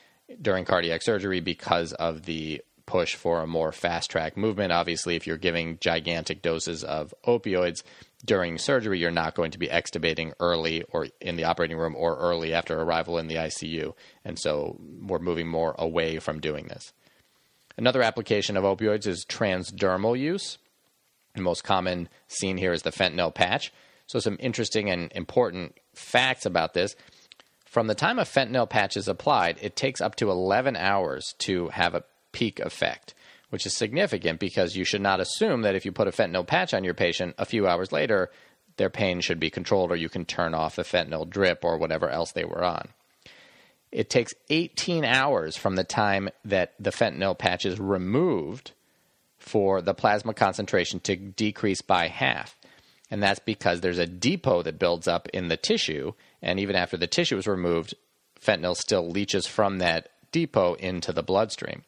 during 0.41 0.65
cardiac 0.65 1.03
surgery 1.03 1.41
because 1.41 1.93
of 1.95 2.25
the 2.25 2.63
push 2.91 3.15
for 3.15 3.41
a 3.41 3.47
more 3.47 3.71
fast 3.71 4.11
track 4.11 4.37
movement. 4.37 4.73
Obviously, 4.73 5.15
if 5.15 5.27
you're 5.27 5.37
giving 5.37 5.79
gigantic 5.81 6.43
doses 6.43 6.83
of 6.83 7.15
opioids, 7.25 7.83
during 8.25 8.59
surgery, 8.59 8.99
you're 8.99 9.11
not 9.11 9.35
going 9.35 9.51
to 9.53 9.59
be 9.59 9.69
extubating 9.69 10.33
early 10.41 10.83
or 10.91 11.07
in 11.21 11.37
the 11.37 11.45
operating 11.45 11.79
room 11.79 11.95
or 11.97 12.17
early 12.17 12.53
after 12.53 12.81
arrival 12.81 13.19
in 13.19 13.29
the 13.29 13.37
ICU. 13.37 13.95
And 14.25 14.39
so 14.39 14.79
we're 15.01 15.21
moving 15.21 15.49
more 15.49 15.75
away 15.79 16.19
from 16.19 16.41
doing 16.41 16.67
this. 16.67 16.93
Another 17.79 18.03
application 18.03 18.57
of 18.57 18.65
opioids 18.65 19.07
is 19.07 19.25
transdermal 19.25 20.19
use. 20.19 20.59
The 21.35 21.43
most 21.43 21.65
common 21.65 22.09
seen 22.29 22.59
here 22.59 22.73
is 22.73 22.83
the 22.83 22.91
fentanyl 22.91 23.35
patch. 23.35 23.73
So, 24.07 24.19
some 24.19 24.37
interesting 24.41 24.91
and 24.91 25.11
important 25.15 25.79
facts 25.95 26.45
about 26.45 26.75
this. 26.75 26.97
From 27.65 27.87
the 27.87 27.95
time 27.95 28.19
a 28.19 28.23
fentanyl 28.23 28.69
patch 28.69 28.97
is 28.97 29.07
applied, 29.07 29.57
it 29.63 29.77
takes 29.77 30.01
up 30.01 30.17
to 30.17 30.31
11 30.31 30.75
hours 30.75 31.37
to 31.39 31.69
have 31.69 31.95
a 31.95 32.03
peak 32.33 32.61
effect 32.61 33.15
which 33.51 33.67
is 33.67 33.77
significant 33.77 34.39
because 34.39 34.77
you 34.77 34.85
should 34.85 35.01
not 35.01 35.21
assume 35.21 35.63
that 35.63 35.75
if 35.75 35.85
you 35.85 35.93
put 35.93 36.09
a 36.09 36.13
fentanyl 36.13 36.47
patch 36.47 36.73
on 36.73 36.85
your 36.85 36.95
patient, 36.95 37.35
a 37.37 37.45
few 37.45 37.67
hours 37.67 37.93
later, 37.93 38.31
their 38.77 38.91
pain 38.91 39.21
should 39.21 39.39
be 39.39 39.51
controlled 39.51 39.91
or 39.93 39.97
you 39.97 40.09
can 40.09 40.25
turn 40.25 40.55
off 40.55 40.77
the 40.77 40.83
fentanyl 40.83 41.29
drip 41.29 41.65
or 41.65 41.77
whatever 41.77 42.09
else 42.09 42.33
they 42.33 42.45
were 42.45 42.65
on. 42.65 42.89
It 43.93 44.09
takes 44.09 44.33
18 44.49 45.05
hours 45.05 45.57
from 45.57 45.75
the 45.75 45.85
time 45.85 46.31
that 46.45 46.75
the 46.79 46.91
fentanyl 46.91 47.37
patch 47.37 47.67
is 47.67 47.81
removed 47.81 48.71
for 49.39 49.83
the 49.83 49.95
plasma 49.95 50.33
concentration 50.33 51.01
to 51.01 51.17
decrease 51.17 51.83
by 51.83 52.07
half. 52.07 52.57
And 53.11 53.21
that's 53.21 53.41
because 53.41 53.81
there's 53.81 53.99
a 53.99 54.07
depot 54.07 54.63
that 54.63 54.79
builds 54.79 55.09
up 55.09 55.29
in 55.31 55.49
the 55.49 55.57
tissue. 55.57 56.13
And 56.41 56.61
even 56.61 56.77
after 56.77 56.97
the 56.97 57.09
tissue 57.09 57.37
is 57.37 57.49
removed, 57.49 57.95
fentanyl 58.41 58.77
still 58.77 59.11
leaches 59.11 59.49
from 59.49 59.79
that 59.79 60.11
depot 60.31 60.75
into 60.75 61.13
the 61.13 61.25
bloodstream. 61.25 61.83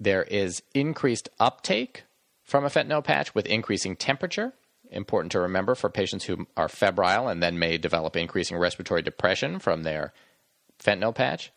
There 0.00 0.22
is 0.22 0.62
increased 0.74 1.28
uptake 1.40 2.04
from 2.44 2.64
a 2.64 2.68
fentanyl 2.68 3.04
patch 3.04 3.34
with 3.34 3.46
increasing 3.46 3.96
temperature. 3.96 4.52
Important 4.90 5.32
to 5.32 5.40
remember 5.40 5.74
for 5.74 5.90
patients 5.90 6.24
who 6.24 6.46
are 6.56 6.68
febrile 6.68 7.28
and 7.28 7.42
then 7.42 7.58
may 7.58 7.78
develop 7.78 8.16
increasing 8.16 8.56
respiratory 8.56 9.02
depression 9.02 9.58
from 9.58 9.82
their 9.82 10.12
fentanyl 10.82 11.14
patch. 11.14 11.52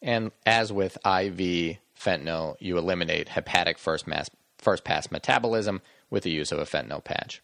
And 0.00 0.30
as 0.46 0.72
with 0.72 0.96
IV 1.04 1.78
fentanyl, 1.98 2.56
you 2.60 2.78
eliminate 2.78 3.28
hepatic 3.30 3.78
first, 3.78 4.06
mass, 4.06 4.30
first 4.58 4.84
pass 4.84 5.10
metabolism 5.10 5.82
with 6.10 6.22
the 6.22 6.30
use 6.30 6.52
of 6.52 6.58
a 6.58 6.64
fentanyl 6.64 7.02
patch. 7.02 7.42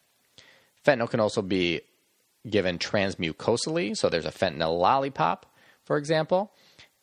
Fentanyl 0.86 1.10
can 1.10 1.20
also 1.20 1.42
be 1.42 1.82
given 2.48 2.78
transmucosally, 2.78 3.96
so 3.96 4.08
there's 4.08 4.26
a 4.26 4.30
fentanyl 4.30 4.78
lollipop, 4.78 5.46
for 5.84 5.96
example. 5.96 6.52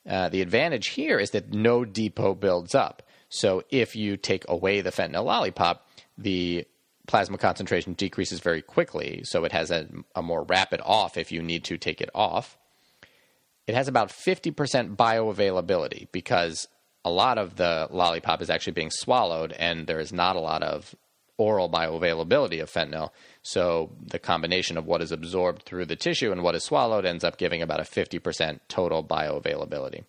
Uh, 0.07 0.29
the 0.29 0.41
advantage 0.41 0.89
here 0.89 1.19
is 1.19 1.31
that 1.31 1.53
no 1.53 1.86
depot 1.86 2.34
builds 2.34 2.74
up. 2.74 3.03
So 3.29 3.63
if 3.69 3.96
you 3.96 4.17
take 4.17 4.46
away 4.48 4.81
the 4.81 4.91
fentanyl 4.91 5.25
lollipop, 5.25 5.88
the 6.17 6.65
plasma 7.07 7.38
concentration 7.38 7.93
decreases 7.93 8.39
very 8.39 8.62
quickly. 8.62 9.22
So 9.24 9.46
it 9.46 9.51
has 9.51 9.72
a, 9.72 9.88
a 10.15 10.22
more 10.22 10.43
rapid 10.43 10.81
off 10.84 11.17
if 11.17 11.31
you 11.31 11.41
need 11.41 11.63
to 11.65 11.77
take 11.77 12.01
it 12.01 12.10
off. 12.13 12.57
It 13.65 13.75
has 13.75 13.88
about 13.88 14.10
50% 14.10 14.96
bioavailability 14.96 16.07
because 16.12 16.67
a 17.03 17.10
lot 17.10 17.38
of 17.38 17.55
the 17.55 17.88
lollipop 17.89 18.41
is 18.41 18.50
actually 18.50 18.74
being 18.74 18.91
swallowed 18.91 19.51
and 19.53 19.88
there 19.88 20.00
is 20.00 20.13
not 20.13 20.36
a 20.36 20.41
lot 20.41 20.63
of 20.63 20.96
oral 21.38 21.69
bioavailability 21.69 22.62
of 22.62 22.72
fentanyl. 22.72 23.12
So 23.43 23.91
the 24.01 24.19
combination 24.19 24.77
of 24.77 24.86
what 24.86 25.01
is 25.01 25.12
absorbed 25.12 25.63
through 25.63 25.86
the 25.86 25.96
tissue 25.96 26.31
and 26.31 26.43
what 26.43 26.55
is 26.55 26.63
swallowed 26.63 27.05
ends 27.05 27.24
up 27.24 27.38
giving 27.38 27.62
about 27.62 27.79
a 27.79 27.84
50% 27.84 28.60
total 28.67 29.03
bioavailability. 29.03 30.03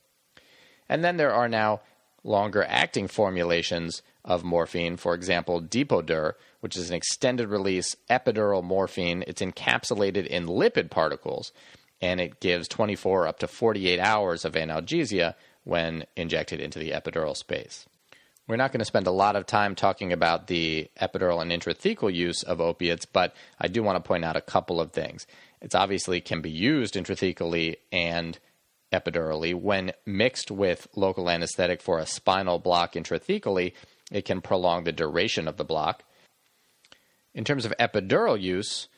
And 0.89 1.05
then 1.05 1.17
there 1.19 1.33
are 1.33 1.49
now 1.49 1.81
longer 2.25 2.65
acting 2.69 3.09
formulations 3.09 4.03
of 4.25 4.45
morphine, 4.45 4.97
for 4.97 5.15
example, 5.15 5.61
Depo-Dur, 5.61 6.37
which 6.61 6.77
is 6.77 6.91
an 6.91 6.97
extended 6.97 7.49
release 7.49 7.97
epidural 8.11 8.63
morphine. 8.63 9.25
It's 9.27 9.41
encapsulated 9.41 10.27
in 10.27 10.47
lipid 10.47 10.91
particles 10.91 11.53
and 12.01 12.21
it 12.21 12.41
gives 12.41 12.69
24 12.69 13.27
up 13.27 13.39
to 13.41 13.49
48 13.49 13.99
hours 13.99 14.45
of 14.45 14.53
analgesia 14.53 15.35
when 15.65 16.05
injected 16.17 16.61
into 16.61 16.79
the 16.79 16.91
epidural 16.91 17.37
space. 17.37 17.87
We're 18.47 18.57
not 18.57 18.73
going 18.73 18.79
to 18.79 18.87
spend 18.87 19.07
a 19.07 19.13
lot 19.13 19.37
of 19.37 19.45
time 19.45 19.75
talking 19.75 20.13
about 20.13 20.47
the 20.47 20.89
epidural 21.01 21.43
and 21.43 21.51
intrathecal 21.53 22.13
use 22.15 22.43
of 22.43 22.63
opiates, 22.63 23.05
but 23.05 23.35
I 23.61 23.69
do 23.69 23.83
want 23.83 24.03
to 24.03 24.09
point 24.09 24.25
out 24.25 24.37
a 24.37 24.41
couple 24.41 24.81
of 24.81 24.93
things. 24.93 25.27
It's 25.61 25.75
obviously 25.75 26.23
can 26.23 26.41
be 26.41 26.51
used 26.51 26.95
intrathecally 26.95 27.77
and 27.93 28.39
epidurally. 28.93 29.55
When 29.55 29.93
mixed 30.07 30.51
with 30.51 30.89
local 30.95 31.29
anesthetic 31.29 31.83
for 31.83 31.99
a 31.99 32.07
spinal 32.07 32.59
block 32.59 32.95
intrathecally, 32.95 33.73
it 34.11 34.25
can 34.25 34.41
prolong 34.41 34.85
the 34.85 34.93
duration 34.93 35.49
of 35.49 35.57
the 35.57 35.65
block. 35.65 36.03
In 37.35 37.45
terms 37.45 37.65
of 37.65 37.75
epidural 37.79 38.41
use, 38.41 38.89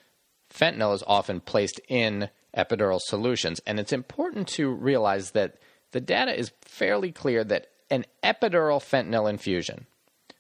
fentanyl 0.53 0.95
is 0.95 1.05
often 1.07 1.41
placed 1.41 1.81
in 1.89 2.31
epidural 2.57 3.01
solutions, 3.01 3.61
and 3.67 3.79
it's 3.79 3.93
important 3.93 4.49
to 4.49 4.71
realize 4.71 5.33
that 5.33 5.59
the 5.93 6.01
data 6.01 6.39
is 6.39 6.53
fairly 6.63 7.13
clear 7.13 7.45
that 7.45 7.69
an 7.91 8.05
epidural 8.23 8.81
fentanyl 8.81 9.29
infusion, 9.29 9.87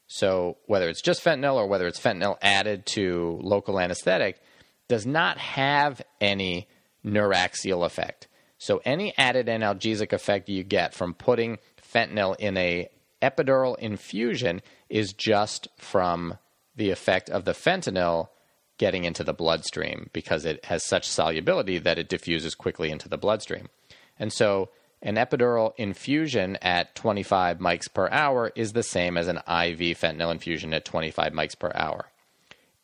so 0.06 0.56
whether 0.66 0.88
it's 0.88 1.02
just 1.02 1.22
fentanyl 1.22 1.54
or 1.54 1.66
whether 1.66 1.86
it's 1.86 2.00
fentanyl 2.00 2.36
added 2.42 2.86
to 2.86 3.38
local 3.42 3.78
anesthetic, 3.78 4.40
does 4.88 5.06
not 5.06 5.38
have 5.38 6.02
any 6.20 6.68
neuraxial 7.04 7.84
effect. 7.84 8.28
So 8.60 8.82
any 8.84 9.16
added 9.16 9.46
analgesic 9.46 10.12
effect 10.12 10.50
you 10.50 10.62
get 10.62 10.92
from 10.92 11.14
putting 11.14 11.58
fentanyl 11.82 12.36
in 12.38 12.58
a 12.58 12.90
epidural 13.22 13.78
infusion 13.78 14.60
is 14.90 15.14
just 15.14 15.68
from 15.78 16.36
the 16.76 16.90
effect 16.90 17.30
of 17.30 17.46
the 17.46 17.52
fentanyl 17.52 18.28
getting 18.76 19.04
into 19.04 19.24
the 19.24 19.32
bloodstream 19.32 20.10
because 20.12 20.44
it 20.44 20.66
has 20.66 20.84
such 20.84 21.08
solubility 21.08 21.78
that 21.78 21.98
it 21.98 22.10
diffuses 22.10 22.54
quickly 22.54 22.90
into 22.90 23.08
the 23.08 23.16
bloodstream. 23.16 23.70
And 24.18 24.30
so 24.30 24.68
an 25.00 25.14
epidural 25.14 25.72
infusion 25.78 26.58
at 26.60 26.94
25 26.94 27.60
mics 27.60 27.90
per 27.92 28.10
hour 28.10 28.52
is 28.54 28.74
the 28.74 28.82
same 28.82 29.16
as 29.16 29.26
an 29.26 29.38
IV 29.38 29.98
fentanyl 29.98 30.30
infusion 30.30 30.74
at 30.74 30.84
25 30.84 31.32
mics 31.32 31.58
per 31.58 31.72
hour. 31.74 32.10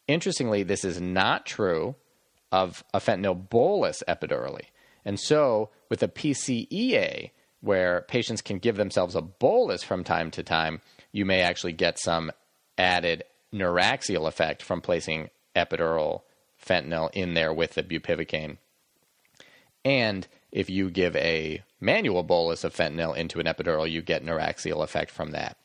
Interestingly, 0.09 0.62
this 0.62 0.87
is 0.87 1.02
not 1.02 1.45
true 1.45 1.97
of 2.50 2.83
a 2.95 2.99
fentanyl 2.99 3.50
bolus 3.50 4.02
epidurally. 4.09 4.68
And 5.07 5.21
so, 5.21 5.71
with 5.89 6.03
a 6.03 6.09
PCEA, 6.09 7.31
where 7.61 8.03
patients 8.09 8.43
can 8.43 8.59
give 8.59 8.77
themselves 8.77 9.15
a 9.15 9.23
bolus 9.23 9.85
from 9.85 10.05
time 10.05 10.31
to 10.33 10.43
time, 10.43 10.81
you 11.13 11.25
may 11.25 11.41
actually 11.41 11.73
get 11.73 11.99
some 11.99 12.33
added 12.77 13.23
neuraxial 13.55 14.27
effect 14.27 14.63
from 14.63 14.81
placing 14.81 15.31
epidural 15.55 16.23
fentanyl 16.63 17.09
in 17.15 17.35
there 17.35 17.53
with 17.53 17.75
the 17.75 17.85
bupivacaine. 17.85 18.59
And 19.85 20.27
if 20.51 20.69
you 20.69 20.91
give 20.91 21.15
a 21.15 21.63
manual 21.81 22.25
bolus 22.25 22.65
of 22.65 22.75
fentanyl 22.75 23.17
into 23.17 23.39
an 23.39 23.47
epidural, 23.47 23.89
you 23.89 24.03
get 24.03 24.25
neuraxial 24.25 24.83
effect 24.83 25.13
from 25.13 25.31
that. 25.31 25.57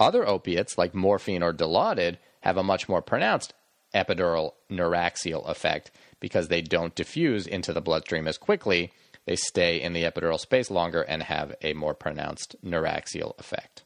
Other 0.00 0.26
opiates, 0.26 0.76
like 0.76 0.94
morphine 0.94 1.44
or 1.44 1.52
Dilaudid, 1.52 2.16
have 2.40 2.56
a 2.56 2.64
much 2.64 2.88
more 2.88 3.00
pronounced 3.00 3.54
epidural 3.94 4.52
neuraxial 4.70 5.48
effect 5.48 5.90
because 6.20 6.48
they 6.48 6.62
don't 6.62 6.94
diffuse 6.94 7.46
into 7.46 7.72
the 7.72 7.80
bloodstream 7.80 8.26
as 8.26 8.38
quickly. 8.38 8.92
They 9.26 9.36
stay 9.36 9.80
in 9.80 9.92
the 9.92 10.04
epidural 10.04 10.38
space 10.38 10.70
longer 10.70 11.02
and 11.02 11.22
have 11.22 11.54
a 11.62 11.74
more 11.74 11.94
pronounced 11.94 12.56
neuraxial 12.64 13.38
effect. 13.38 13.82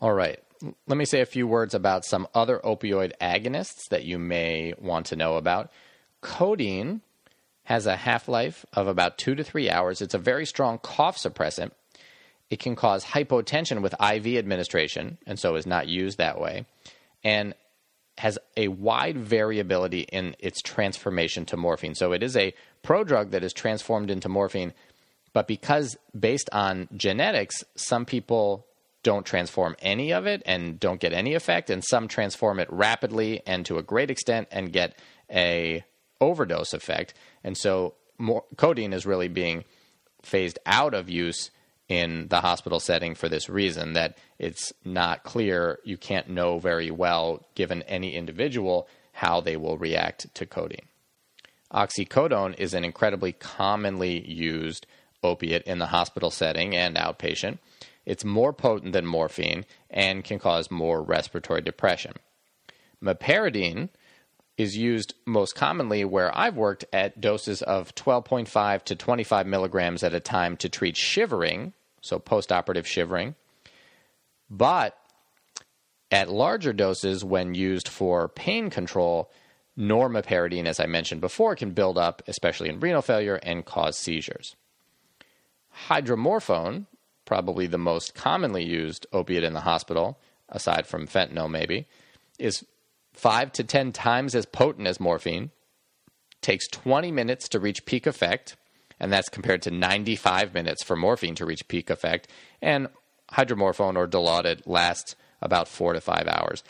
All 0.00 0.12
right, 0.12 0.38
let 0.86 0.98
me 0.98 1.04
say 1.04 1.20
a 1.20 1.26
few 1.26 1.46
words 1.46 1.74
about 1.74 2.04
some 2.04 2.28
other 2.34 2.60
opioid 2.64 3.12
agonists 3.20 3.88
that 3.90 4.04
you 4.04 4.18
may 4.18 4.74
want 4.78 5.06
to 5.06 5.16
know 5.16 5.36
about. 5.36 5.70
Codeine 6.20 7.00
has 7.64 7.86
a 7.86 7.96
half 7.96 8.28
life 8.28 8.64
of 8.72 8.86
about 8.86 9.18
two 9.18 9.34
to 9.34 9.44
three 9.44 9.70
hours. 9.70 10.00
It's 10.00 10.14
a 10.14 10.18
very 10.18 10.46
strong 10.46 10.78
cough 10.78 11.18
suppressant. 11.18 11.72
It 12.48 12.60
can 12.60 12.76
cause 12.76 13.04
hypotension 13.04 13.82
with 13.82 13.94
IV 13.94 14.38
administration, 14.38 15.18
and 15.26 15.38
so 15.38 15.56
is 15.56 15.66
not 15.66 15.88
used 15.88 16.18
that 16.18 16.40
way, 16.40 16.64
and 17.24 17.54
has 18.18 18.38
a 18.56 18.68
wide 18.68 19.18
variability 19.18 20.00
in 20.00 20.34
its 20.38 20.62
transformation 20.62 21.44
to 21.46 21.56
morphine. 21.56 21.94
So 21.94 22.12
it 22.12 22.22
is 22.22 22.36
a 22.36 22.54
prodrug 22.82 23.30
that 23.30 23.44
is 23.44 23.52
transformed 23.52 24.10
into 24.10 24.28
morphine, 24.28 24.72
but 25.32 25.46
because 25.46 25.96
based 26.18 26.48
on 26.52 26.88
genetics, 26.96 27.62
some 27.74 28.06
people 28.06 28.66
don't 29.02 29.26
transform 29.26 29.76
any 29.80 30.12
of 30.12 30.26
it 30.26 30.42
and 30.46 30.80
don't 30.80 30.98
get 30.98 31.12
any 31.12 31.34
effect, 31.34 31.70
and 31.70 31.84
some 31.84 32.08
transform 32.08 32.58
it 32.58 32.72
rapidly 32.72 33.42
and 33.46 33.64
to 33.66 33.78
a 33.78 33.82
great 33.82 34.10
extent 34.10 34.48
and 34.50 34.72
get 34.72 34.98
a 35.30 35.84
overdose 36.20 36.72
effect. 36.72 37.14
And 37.44 37.56
so 37.56 37.94
more, 38.18 38.44
codeine 38.56 38.92
is 38.92 39.06
really 39.06 39.28
being 39.28 39.64
phased 40.22 40.58
out 40.66 40.94
of 40.94 41.08
use 41.08 41.50
in 41.88 42.26
the 42.28 42.40
hospital 42.40 42.80
setting 42.80 43.14
for 43.14 43.28
this 43.28 43.48
reason 43.48 43.92
that 43.92 44.18
it's 44.38 44.72
not 44.84 45.22
clear, 45.22 45.78
you 45.84 45.96
can't 45.96 46.28
know 46.28 46.58
very 46.58 46.90
well, 46.90 47.46
given 47.54 47.82
any 47.82 48.14
individual, 48.14 48.88
how 49.12 49.40
they 49.40 49.56
will 49.56 49.78
react 49.78 50.34
to 50.34 50.46
codeine. 50.46 50.88
Oxycodone 51.72 52.58
is 52.58 52.74
an 52.74 52.84
incredibly 52.84 53.32
commonly 53.32 54.26
used 54.28 54.86
opiate 55.22 55.62
in 55.62 55.78
the 55.78 55.86
hospital 55.86 56.30
setting 56.30 56.74
and 56.74 56.96
outpatient. 56.96 57.58
It's 58.04 58.24
more 58.24 58.52
potent 58.52 58.92
than 58.92 59.06
morphine 59.06 59.64
and 59.90 60.24
can 60.24 60.38
cause 60.38 60.70
more 60.70 61.02
respiratory 61.02 61.60
depression. 61.60 62.14
Meperidine 63.02 63.88
is 64.56 64.76
used 64.76 65.14
most 65.26 65.54
commonly 65.54 66.04
where 66.04 66.36
I've 66.36 66.56
worked 66.56 66.84
at 66.92 67.20
doses 67.20 67.62
of 67.62 67.94
12.5 67.94 68.82
to 68.84 68.96
25 68.96 69.46
milligrams 69.46 70.02
at 70.02 70.14
a 70.14 70.20
time 70.20 70.56
to 70.58 70.68
treat 70.68 70.96
shivering, 70.96 71.74
so 72.00 72.18
postoperative 72.18 72.86
shivering. 72.86 73.34
But 74.48 74.96
at 76.10 76.30
larger 76.30 76.72
doses, 76.72 77.24
when 77.24 77.54
used 77.54 77.88
for 77.88 78.28
pain 78.28 78.70
control, 78.70 79.30
normeperidine, 79.78 80.66
as 80.66 80.80
I 80.80 80.86
mentioned 80.86 81.20
before, 81.20 81.54
can 81.56 81.72
build 81.72 81.98
up, 81.98 82.22
especially 82.26 82.68
in 82.68 82.80
renal 82.80 83.02
failure, 83.02 83.38
and 83.42 83.64
cause 83.64 83.98
seizures. 83.98 84.56
Hydromorphone 85.88 86.86
probably 87.26 87.66
the 87.66 87.76
most 87.76 88.14
commonly 88.14 88.64
used 88.64 89.06
opiate 89.12 89.44
in 89.44 89.52
the 89.52 89.60
hospital, 89.60 90.18
aside 90.48 90.86
from 90.86 91.06
fentanyl 91.06 91.50
maybe, 91.50 91.86
is 92.38 92.64
five 93.16 93.50
to 93.52 93.64
10 93.64 93.92
times 93.92 94.34
as 94.34 94.46
potent 94.46 94.86
as 94.86 95.00
morphine, 95.00 95.50
takes 96.42 96.68
20 96.68 97.10
minutes 97.10 97.48
to 97.48 97.58
reach 97.58 97.86
peak 97.86 98.06
effect, 98.06 98.56
and 99.00 99.12
that's 99.12 99.28
compared 99.28 99.62
to 99.62 99.70
95 99.70 100.54
minutes 100.54 100.84
for 100.84 100.94
morphine 100.94 101.34
to 101.34 101.46
reach 101.46 101.66
peak 101.66 101.90
effect, 101.90 102.28
and 102.62 102.88
hydromorphone 103.32 103.96
or 103.96 104.06
Dilaudid 104.06 104.66
lasts 104.66 105.16
about 105.42 105.68
four 105.68 105.92
to 105.92 106.00
five 106.00 106.28
hours. 106.28 106.62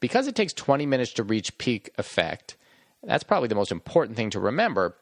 Because 0.00 0.26
it 0.26 0.34
takes 0.34 0.52
20 0.52 0.86
minutes 0.86 1.12
to 1.14 1.24
reach 1.24 1.56
peak 1.58 1.90
effect, 1.98 2.56
that's 3.02 3.24
probably 3.24 3.48
the 3.48 3.54
most 3.54 3.72
important 3.72 4.16
thing 4.16 4.30
to 4.30 4.40
remember. 4.40 4.96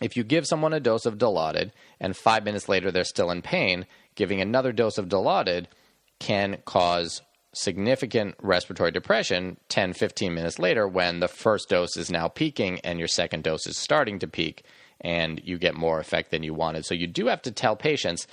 If 0.00 0.16
you 0.16 0.24
give 0.24 0.46
someone 0.46 0.72
a 0.72 0.80
dose 0.80 1.04
of 1.04 1.18
Dilaudid 1.18 1.72
and 2.00 2.16
five 2.16 2.44
minutes 2.44 2.68
later 2.68 2.90
they're 2.90 3.04
still 3.04 3.30
in 3.30 3.42
pain, 3.42 3.86
giving 4.14 4.40
another 4.40 4.72
dose 4.72 4.98
of 4.98 5.08
Dilaudid 5.08 5.66
can 6.18 6.58
cause 6.64 7.22
significant 7.52 8.34
respiratory 8.40 8.92
depression 8.92 9.56
10, 9.68 9.92
15 9.92 10.34
minutes 10.34 10.58
later 10.58 10.86
when 10.86 11.20
the 11.20 11.28
first 11.28 11.68
dose 11.68 11.96
is 11.96 12.10
now 12.10 12.28
peaking 12.28 12.78
and 12.80 12.98
your 12.98 13.08
second 13.08 13.42
dose 13.42 13.66
is 13.66 13.76
starting 13.76 14.18
to 14.20 14.28
peak 14.28 14.64
and 15.00 15.40
you 15.44 15.58
get 15.58 15.74
more 15.74 15.98
effect 15.98 16.30
than 16.30 16.42
you 16.42 16.54
wanted. 16.54 16.84
So 16.84 16.94
you 16.94 17.06
do 17.06 17.26
have 17.26 17.42
to 17.42 17.50
tell 17.50 17.74
patients 17.74 18.26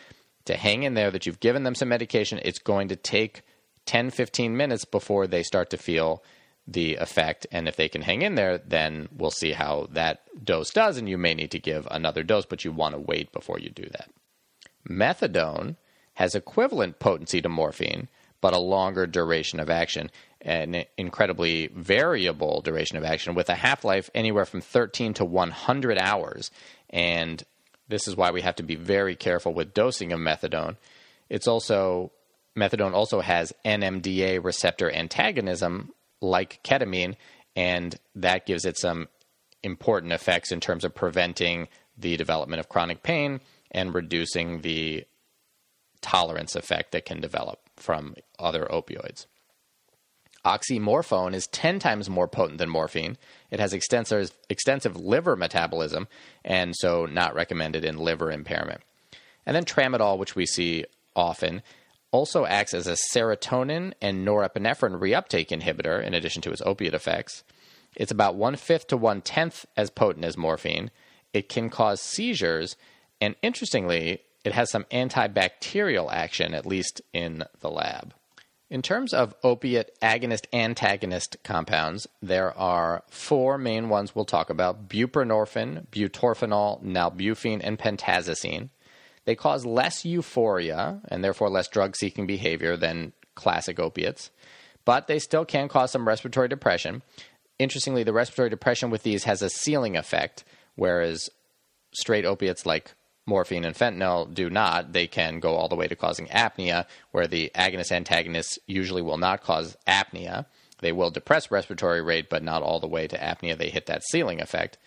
to 0.45 0.55
hang 0.55 0.83
in 0.83 0.93
there 0.93 1.11
that 1.11 1.25
you've 1.25 1.39
given 1.39 1.63
them 1.63 1.75
some 1.75 1.89
medication. 1.89 2.39
It's 2.43 2.59
going 2.59 2.89
to 2.89 2.95
take 2.95 3.41
10, 3.85 4.11
15 4.11 4.55
minutes 4.55 4.85
before 4.85 5.27
they 5.27 5.43
start 5.43 5.69
to 5.71 5.77
feel 5.77 6.23
the 6.67 6.95
effect. 6.95 7.47
And 7.51 7.67
if 7.67 7.77
they 7.77 7.87
can 7.87 8.01
hang 8.01 8.21
in 8.21 8.35
there, 8.35 8.57
then 8.57 9.07
we'll 9.15 9.31
see 9.31 9.53
how 9.53 9.87
that 9.91 10.21
dose 10.43 10.69
does. 10.69 10.97
And 10.97 11.07
you 11.07 11.17
may 11.17 11.33
need 11.33 11.51
to 11.51 11.59
give 11.59 11.87
another 11.89 12.23
dose, 12.23 12.45
but 12.45 12.65
you 12.65 12.71
want 12.71 12.93
to 12.93 12.99
wait 12.99 13.31
before 13.31 13.59
you 13.59 13.69
do 13.69 13.87
that. 13.91 14.09
Methadone 14.87 15.77
has 16.15 16.35
equivalent 16.35 16.99
potency 16.99 17.41
to 17.41 17.49
morphine, 17.49 18.09
but 18.41 18.53
a 18.53 18.59
longer 18.59 19.07
duration 19.07 19.59
of 19.59 19.69
action, 19.69 20.11
an 20.41 20.85
incredibly 20.97 21.67
variable 21.67 22.61
duration 22.61 22.97
of 22.97 23.03
action 23.03 23.35
with 23.35 23.49
a 23.49 23.55
half 23.55 23.83
life 23.83 24.09
anywhere 24.13 24.45
from 24.45 24.61
13 24.61 25.15
to 25.15 25.25
100 25.25 25.97
hours. 25.97 26.51
And 26.89 27.43
this 27.87 28.07
is 28.07 28.15
why 28.15 28.31
we 28.31 28.41
have 28.41 28.55
to 28.57 28.63
be 28.63 28.75
very 28.75 29.15
careful 29.15 29.53
with 29.53 29.73
dosing 29.73 30.13
of 30.13 30.19
methadone. 30.19 30.77
It's 31.29 31.47
also, 31.47 32.11
methadone 32.55 32.93
also 32.93 33.21
has 33.21 33.53
NMDA 33.65 34.43
receptor 34.43 34.91
antagonism 34.91 35.91
like 36.21 36.61
ketamine, 36.63 37.15
and 37.55 37.95
that 38.15 38.45
gives 38.45 38.65
it 38.65 38.77
some 38.77 39.07
important 39.63 40.13
effects 40.13 40.51
in 40.51 40.59
terms 40.59 40.83
of 40.83 40.93
preventing 40.93 41.67
the 41.97 42.15
development 42.17 42.59
of 42.59 42.69
chronic 42.69 43.01
pain 43.01 43.41
and 43.71 43.93
reducing 43.93 44.61
the 44.61 45.03
tolerance 46.01 46.55
effect 46.55 46.91
that 46.91 47.05
can 47.05 47.19
develop 47.19 47.66
from 47.77 48.15
other 48.39 48.65
opioids. 48.65 49.25
Oxymorphone 50.45 51.33
is 51.33 51.47
10 51.47 51.79
times 51.79 52.09
more 52.09 52.27
potent 52.27 52.57
than 52.57 52.69
morphine. 52.69 53.17
It 53.51 53.59
has 53.59 53.73
extensive, 53.73 54.31
extensive 54.49 54.95
liver 54.95 55.35
metabolism, 55.35 56.07
and 56.45 56.73
so 56.75 57.05
not 57.05 57.35
recommended 57.35 57.83
in 57.83 57.97
liver 57.97 58.31
impairment. 58.31 58.81
And 59.45 59.55
then 59.55 59.65
tramadol, 59.65 60.17
which 60.17 60.35
we 60.35 60.45
see 60.45 60.85
often, 61.15 61.63
also 62.11 62.45
acts 62.45 62.73
as 62.73 62.87
a 62.87 62.97
serotonin 63.13 63.93
and 64.01 64.25
norepinephrine 64.25 64.99
reuptake 64.99 65.49
inhibitor 65.49 66.01
in 66.01 66.13
addition 66.13 66.41
to 66.43 66.51
its 66.51 66.61
opiate 66.65 66.93
effects. 66.93 67.43
It's 67.95 68.11
about 68.11 68.35
one 68.35 68.55
fifth 68.55 68.87
to 68.87 68.97
one 68.97 69.21
tenth 69.21 69.65
as 69.75 69.89
potent 69.89 70.23
as 70.23 70.37
morphine. 70.37 70.91
It 71.33 71.49
can 71.49 71.69
cause 71.69 71.99
seizures 71.99 72.77
and 73.19 73.35
interestingly, 73.41 74.21
it 74.47 74.53
has 74.53 74.71
some 74.71 74.85
antibacterial 74.85 76.11
action, 76.11 76.53
at 76.53 76.65
least 76.65 77.01
in 77.11 77.43
the 77.59 77.69
lab. 77.69 78.13
In 78.69 78.81
terms 78.81 79.13
of 79.13 79.35
opiate 79.43 79.91
agonist 80.01 80.45
antagonist 80.53 81.35
compounds, 81.43 82.07
there 82.21 82.57
are 82.57 83.03
four 83.09 83.57
main 83.57 83.89
ones 83.89 84.15
we'll 84.15 84.23
talk 84.23 84.49
about 84.49 84.87
buprenorphine, 84.87 85.87
butorphanol, 85.87 86.81
nalbuphine, 86.81 87.59
and 87.61 87.77
pentazocine. 87.77 88.69
They 89.25 89.35
cause 89.35 89.65
less 89.65 90.05
euphoria 90.05 91.01
and 91.09 91.23
therefore 91.23 91.49
less 91.49 91.67
drug 91.67 91.97
seeking 91.97 92.25
behavior 92.25 92.77
than 92.77 93.11
classic 93.35 93.79
opiates, 93.79 94.31
but 94.85 95.07
they 95.07 95.19
still 95.19 95.43
can 95.43 95.67
cause 95.67 95.91
some 95.91 96.07
respiratory 96.07 96.47
depression. 96.47 97.03
Interestingly, 97.59 98.03
the 98.03 98.13
respiratory 98.13 98.49
depression 98.49 98.91
with 98.91 99.03
these 99.03 99.25
has 99.25 99.41
a 99.41 99.49
ceiling 99.49 99.97
effect, 99.97 100.45
whereas 100.75 101.29
straight 101.91 102.25
opiates 102.25 102.65
like 102.65 102.93
morphine 103.27 103.65
and 103.65 103.75
fentanyl 103.75 104.33
do 104.33 104.49
not. 104.49 104.93
They 104.93 105.05
can 105.05 105.39
go 105.39 105.55
all 105.55 105.67
the 105.67 105.75
way 105.75 105.87
to 105.87 105.95
causing 105.95 106.27
apnea, 106.27 106.85
where 107.11 107.27
the 107.27 107.51
agonist 107.53 107.91
antagonists 107.91 108.57
usually 108.65 109.01
will 109.01 109.17
not 109.17 109.43
cause 109.43 109.77
apnea. 109.85 110.45
They 110.79 110.91
will 110.91 111.11
depress 111.11 111.51
respiratory 111.51 112.01
rate, 112.01 112.29
but 112.29 112.43
not 112.43 112.63
all 112.63 112.79
the 112.79 112.87
way 112.87 113.07
to 113.07 113.17
apnea. 113.17 113.57
They 113.57 113.69
hit 113.69 113.87
that 113.87 114.03
ceiling 114.03 114.41
effect. 114.41 114.77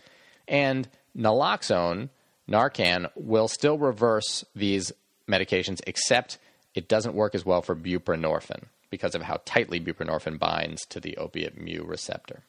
And 0.48 0.88
naloxone, 1.16 2.09
Narcan, 2.48 3.11
will 3.14 3.48
still 3.48 3.79
reverse 3.79 4.44
these 4.57 4.92
medications, 5.29 5.81
except 5.87 6.38
it 6.74 6.88
doesn't 6.88 7.14
work 7.14 7.35
as 7.35 7.44
well 7.44 7.62
for 7.62 7.76
buprenorphine 7.76 8.64
because 8.88 9.14
of 9.14 9.22
how 9.22 9.40
tightly 9.44 9.81
buprenorphine 9.81 10.38
binds 10.38 10.85
to 10.87 11.00
the 11.00 11.16
opiate 11.16 11.61
mu 11.61 11.85
receptor. 11.85 12.42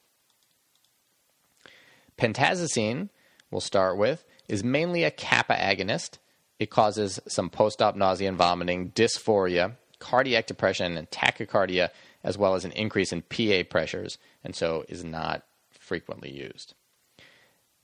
Pentazocine, 2.17 3.09
we'll 3.49 3.61
start 3.61 3.97
with, 3.97 4.23
is 4.51 4.63
mainly 4.65 5.05
a 5.05 5.11
kappa 5.11 5.53
agonist. 5.53 6.17
It 6.59 6.69
causes 6.69 7.19
some 7.27 7.49
post 7.49 7.81
op 7.81 7.95
nausea 7.95 8.27
and 8.27 8.37
vomiting, 8.37 8.91
dysphoria, 8.91 9.77
cardiac 9.99 10.45
depression, 10.45 10.97
and 10.97 11.09
tachycardia, 11.09 11.89
as 12.23 12.37
well 12.37 12.53
as 12.53 12.65
an 12.65 12.73
increase 12.73 13.13
in 13.13 13.21
PA 13.21 13.63
pressures, 13.67 14.17
and 14.43 14.53
so 14.53 14.83
is 14.89 15.03
not 15.05 15.43
frequently 15.71 16.29
used. 16.29 16.75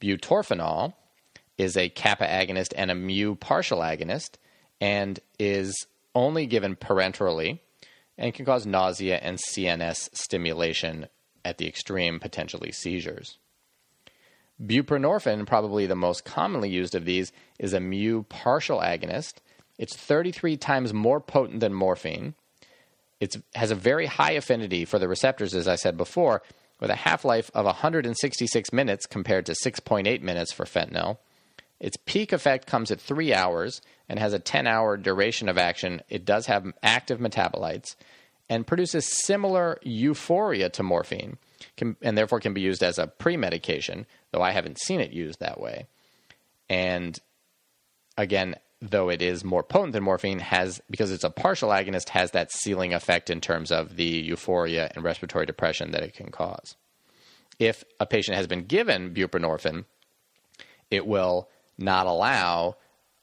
Butorphanol 0.02 0.94
is 1.58 1.78
a 1.78 1.90
kappa 1.90 2.26
agonist 2.26 2.74
and 2.76 2.92
a 2.92 2.96
mu 2.96 3.36
partial 3.36 3.80
agonist, 3.80 4.32
and 4.82 5.22
is 5.40 5.88
only 6.14 6.46
given 6.46 6.76
parenterally 6.76 7.60
and 8.18 8.34
can 8.34 8.46
cause 8.46 8.66
nausea 8.66 9.18
and 9.18 9.38
CNS 9.38 10.10
stimulation 10.14 11.08
at 11.46 11.60
the 11.60 11.68
extreme, 11.68 12.20
potentially 12.20 12.72
seizures. 12.72 13.38
Buprenorphine, 14.64 15.46
probably 15.46 15.86
the 15.86 15.96
most 15.96 16.26
commonly 16.26 16.70
used 16.70 16.96
of 16.96 17.06
these, 17.06 17.32
is 17.60 17.74
a 17.74 17.80
mu 17.80 18.24
partial 18.24 18.80
agonist. 18.80 19.36
It's 19.78 19.96
33 19.96 20.58
times 20.58 20.94
more 20.94 21.20
potent 21.20 21.60
than 21.60 21.74
morphine. 21.74 22.34
It 23.20 23.38
has 23.56 23.72
a 23.72 23.76
very 23.76 24.08
high 24.08 24.32
affinity 24.32 24.86
for 24.86 25.00
the 25.00 25.08
receptors, 25.08 25.54
as 25.54 25.68
I 25.68 25.76
said 25.76 25.98
before, 25.98 26.42
with 26.80 26.90
a 26.90 26.96
half 26.96 27.26
life 27.26 27.50
of 27.54 27.66
166 27.66 28.74
minutes 28.74 29.06
compared 29.06 29.46
to 29.48 29.54
6.8 29.54 30.22
minutes 30.22 30.52
for 30.52 30.66
fentanyl. 30.66 31.18
Its 31.80 31.98
peak 32.06 32.34
effect 32.34 32.66
comes 32.66 32.90
at 32.90 33.00
three 33.00 33.34
hours 33.34 33.82
and 34.10 34.20
has 34.20 34.34
a 34.34 34.40
10 34.40 34.66
hour 34.66 34.98
duration 34.98 35.48
of 35.50 35.58
action. 35.58 36.02
It 36.10 36.26
does 36.26 36.48
have 36.48 36.72
active 36.82 37.20
metabolites 37.20 37.96
and 38.50 38.66
produces 38.66 39.06
similar 39.26 39.78
euphoria 39.84 40.70
to 40.70 40.84
morphine 40.84 41.38
can, 41.76 41.96
and 42.02 42.18
therefore 42.18 42.40
can 42.40 42.54
be 42.54 42.62
used 42.62 42.84
as 42.84 42.98
a 42.98 43.08
pre 43.08 43.38
medication, 43.38 44.06
though 44.32 44.42
I 44.42 44.52
haven't 44.52 44.80
seen 44.80 45.02
it 45.02 45.12
used 45.12 45.40
that 45.40 45.60
way. 45.60 45.88
And 46.70 47.18
again, 48.18 48.56
though 48.82 49.10
it 49.10 49.22
is 49.22 49.44
more 49.44 49.64
potent 49.64 49.94
than 49.94 50.04
morphine, 50.04 50.40
has 50.40 50.82
because 50.90 51.12
it's 51.12 51.24
a 51.24 51.30
partial 51.30 51.70
agonist, 51.70 52.10
has 52.10 52.32
that 52.32 52.52
ceiling 52.52 52.94
effect 52.94 53.30
in 53.30 53.42
terms 53.42 53.72
of 53.72 53.96
the 53.96 54.04
euphoria 54.04 54.92
and 54.94 55.04
respiratory 55.04 55.46
depression 55.46 55.92
that 55.92 56.04
it 56.04 56.14
can 56.14 56.32
cause. 56.32 56.76
If 57.60 57.84
a 58.00 58.06
patient 58.06 58.38
has 58.38 58.48
been 58.48 58.66
given 58.66 59.14
buprenorphine, 59.14 59.86
it 60.92 61.08
will 61.08 61.50
not 61.78 62.06
allow 62.06 62.76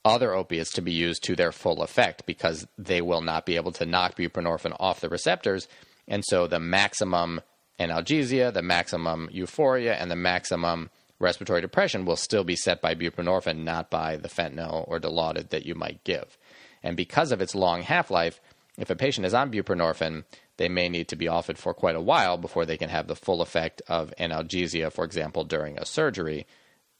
other 0.04 0.34
opiates 0.34 0.72
to 0.72 0.82
be 0.82 0.92
used 0.92 1.22
to 1.24 1.36
their 1.36 1.52
full 1.52 1.82
effect 1.82 2.26
because 2.26 2.66
they 2.76 3.00
will 3.00 3.22
not 3.22 3.46
be 3.46 3.56
able 3.56 3.72
to 3.72 3.86
knock 3.86 4.16
buprenorphine 4.16 4.76
off 4.78 5.00
the 5.00 5.08
receptors. 5.08 5.66
And 6.06 6.22
so 6.26 6.46
the 6.46 6.60
maximum 6.60 7.40
analgesia, 7.78 8.52
the 8.52 8.62
maximum 8.62 9.28
euphoria, 9.32 9.94
and 9.94 10.10
the 10.10 10.16
maximum 10.16 10.90
respiratory 11.18 11.60
depression 11.60 12.04
will 12.04 12.16
still 12.16 12.44
be 12.44 12.56
set 12.56 12.80
by 12.80 12.94
buprenorphine, 12.94 13.64
not 13.64 13.90
by 13.90 14.16
the 14.16 14.28
fentanyl 14.28 14.86
or 14.88 14.98
dilaudid 14.98 15.50
that 15.50 15.66
you 15.66 15.74
might 15.74 16.04
give. 16.04 16.36
And 16.82 16.96
because 16.96 17.32
of 17.32 17.40
its 17.40 17.54
long 17.54 17.82
half 17.82 18.10
life, 18.10 18.40
if 18.76 18.90
a 18.90 18.96
patient 18.96 19.26
is 19.26 19.34
on 19.34 19.50
buprenorphine, 19.50 20.24
they 20.56 20.68
may 20.68 20.88
need 20.88 21.08
to 21.08 21.16
be 21.16 21.28
off 21.28 21.50
it 21.50 21.58
for 21.58 21.74
quite 21.74 21.96
a 21.96 22.00
while 22.00 22.36
before 22.36 22.66
they 22.66 22.76
can 22.76 22.90
have 22.90 23.06
the 23.06 23.16
full 23.16 23.40
effect 23.40 23.82
of 23.88 24.12
analgesia, 24.18 24.92
for 24.92 25.04
example, 25.04 25.44
during 25.44 25.78
a 25.78 25.86
surgery 25.86 26.46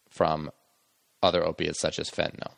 from 0.08 0.50
other 1.22 1.44
opiates 1.44 1.80
such 1.80 1.98
as 1.98 2.10
fentanyl. 2.10 2.54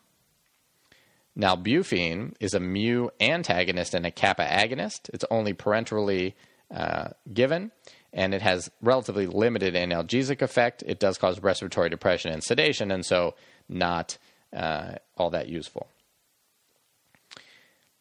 Nalbuphine 1.39 2.35
is 2.41 2.55
a 2.55 2.61
mu 2.61 3.09
antagonist 3.21 3.95
and 3.95 4.07
a 4.07 4.11
kappa 4.11 4.45
agonist. 4.45 5.11
It's 5.13 5.25
only 5.31 5.53
parenterally 5.53 6.33
uh, 6.75 7.09
given, 7.33 7.73
and 8.17 8.35
it 8.35 8.41
has 8.41 8.71
relatively 8.81 9.27
limited 9.27 9.75
analgesic 9.75 10.41
effect. 10.41 10.83
It 10.87 10.99
does 10.99 11.19
cause 11.19 11.41
respiratory 11.41 11.91
depression 11.91 12.33
and 12.33 12.43
sedation, 12.43 12.91
and 12.91 13.05
so 13.05 13.35
not 13.69 14.17
uh, 14.57 14.95
all 15.17 15.31
that 15.31 15.49
useful. 15.49 15.89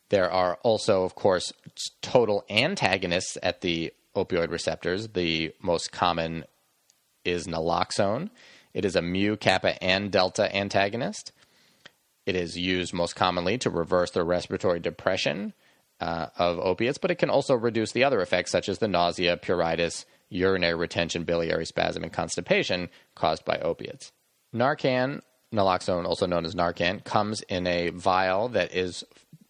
There 0.10 0.32
are 0.32 0.56
also, 0.64 1.04
of 1.04 1.16
course, 1.16 1.52
total 2.02 2.46
antagonists 2.50 3.38
at 3.44 3.60
the 3.60 3.92
opioid 4.16 4.52
receptors. 4.52 5.10
The 5.10 5.54
most 5.62 5.92
common 5.92 6.46
is 7.26 7.46
naloxone. 7.46 8.30
It 8.74 8.86
is 8.86 8.96
a 8.96 9.02
mu, 9.02 9.36
kappa, 9.36 9.84
and 9.84 10.12
delta 10.12 10.56
antagonist. 10.56 11.34
It 12.26 12.38
is 12.38 12.58
used 12.58 12.94
most 12.94 13.16
commonly 13.16 13.58
to 13.60 13.70
reverse 13.70 14.12
the 14.12 14.24
respiratory 14.24 14.80
depression 14.80 15.54
uh, 16.00 16.28
of 16.38 16.60
opiates, 16.60 16.98
but 16.98 17.12
it 17.12 17.16
can 17.16 17.30
also 17.30 17.56
reduce 17.56 17.92
the 17.92 18.04
other 18.04 18.22
effects, 18.22 18.52
such 18.52 18.70
as 18.70 18.80
the 18.80 18.88
nausea, 18.88 19.38
pruritus, 19.38 20.06
urinary 20.30 20.76
retention, 20.76 21.24
biliary 21.24 21.66
spasm, 21.66 22.04
and 22.04 22.12
constipation 22.12 22.90
caused 23.16 23.46
by 23.46 23.58
opiates. 23.60 24.12
Narcan, 24.54 25.22
naloxone, 25.54 26.06
also 26.06 26.26
known 26.26 26.46
as 26.46 26.56
Narcan, 26.56 27.04
comes 27.04 27.42
in 27.44 27.68
a 27.68 27.90
vial 27.90 28.50
that 28.50 28.74
is 28.76 29.04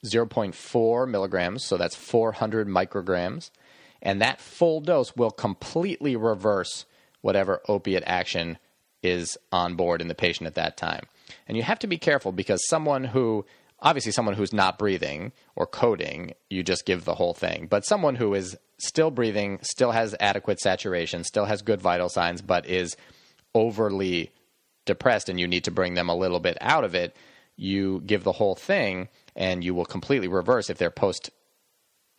0.4 0.06 1.10
milligrams, 1.10 1.64
so 1.64 1.78
that's 1.78 1.96
400 1.96 2.68
micrograms, 2.68 3.50
and 4.02 4.22
that 4.22 4.40
full 4.40 4.82
dose 4.82 5.16
will 5.16 5.32
completely 5.32 6.16
reverse 6.16 6.86
whatever 7.22 7.62
opiate 7.68 8.04
action 8.06 8.58
is 9.02 9.38
on 9.52 9.76
board 9.76 10.02
in 10.02 10.08
the 10.08 10.16
patient 10.16 10.48
at 10.48 10.56
that 10.56 10.78
time. 10.78 11.06
And 11.48 11.58
you 11.58 11.64
have 11.64 11.80
to 11.80 11.88
be 11.88 11.98
careful 11.98 12.32
because 12.32 12.68
someone 12.68 13.04
who 13.04 13.46
obviously 13.86 14.12
someone 14.12 14.34
who's 14.34 14.52
not 14.52 14.80
breathing 14.80 15.32
or 15.56 15.68
coding, 15.68 16.34
you 16.50 16.64
just 16.64 16.86
give 16.86 17.06
the 17.06 17.14
whole 17.14 17.36
thing. 17.36 17.68
But 17.70 17.86
someone 17.86 18.16
who 18.16 18.34
is 18.34 18.58
still 18.80 19.12
breathing, 19.12 19.60
still 19.62 19.92
has 19.92 20.16
adequate 20.20 20.60
saturation, 20.60 21.24
still 21.24 21.46
has 21.46 21.62
good 21.62 21.80
vital 21.80 22.10
signs, 22.10 22.42
but 22.42 22.66
is 22.66 22.98
overly 23.54 24.32
depressed 24.86 25.30
and 25.30 25.40
you 25.40 25.48
need 25.48 25.64
to 25.64 25.72
bring 25.72 25.94
them 25.94 26.10
a 26.10 26.16
little 26.16 26.40
bit 26.40 26.58
out 26.60 26.84
of 26.84 26.96
it, 26.96 27.16
you 27.56 28.02
give 28.06 28.24
the 28.24 28.34
whole 28.34 28.56
thing 28.56 29.08
and 29.36 29.64
you 29.64 29.74
will 29.74 29.86
completely 29.86 30.28
reverse 30.28 30.70
if 30.70 30.78
they're 30.78 30.90
post 30.90 31.30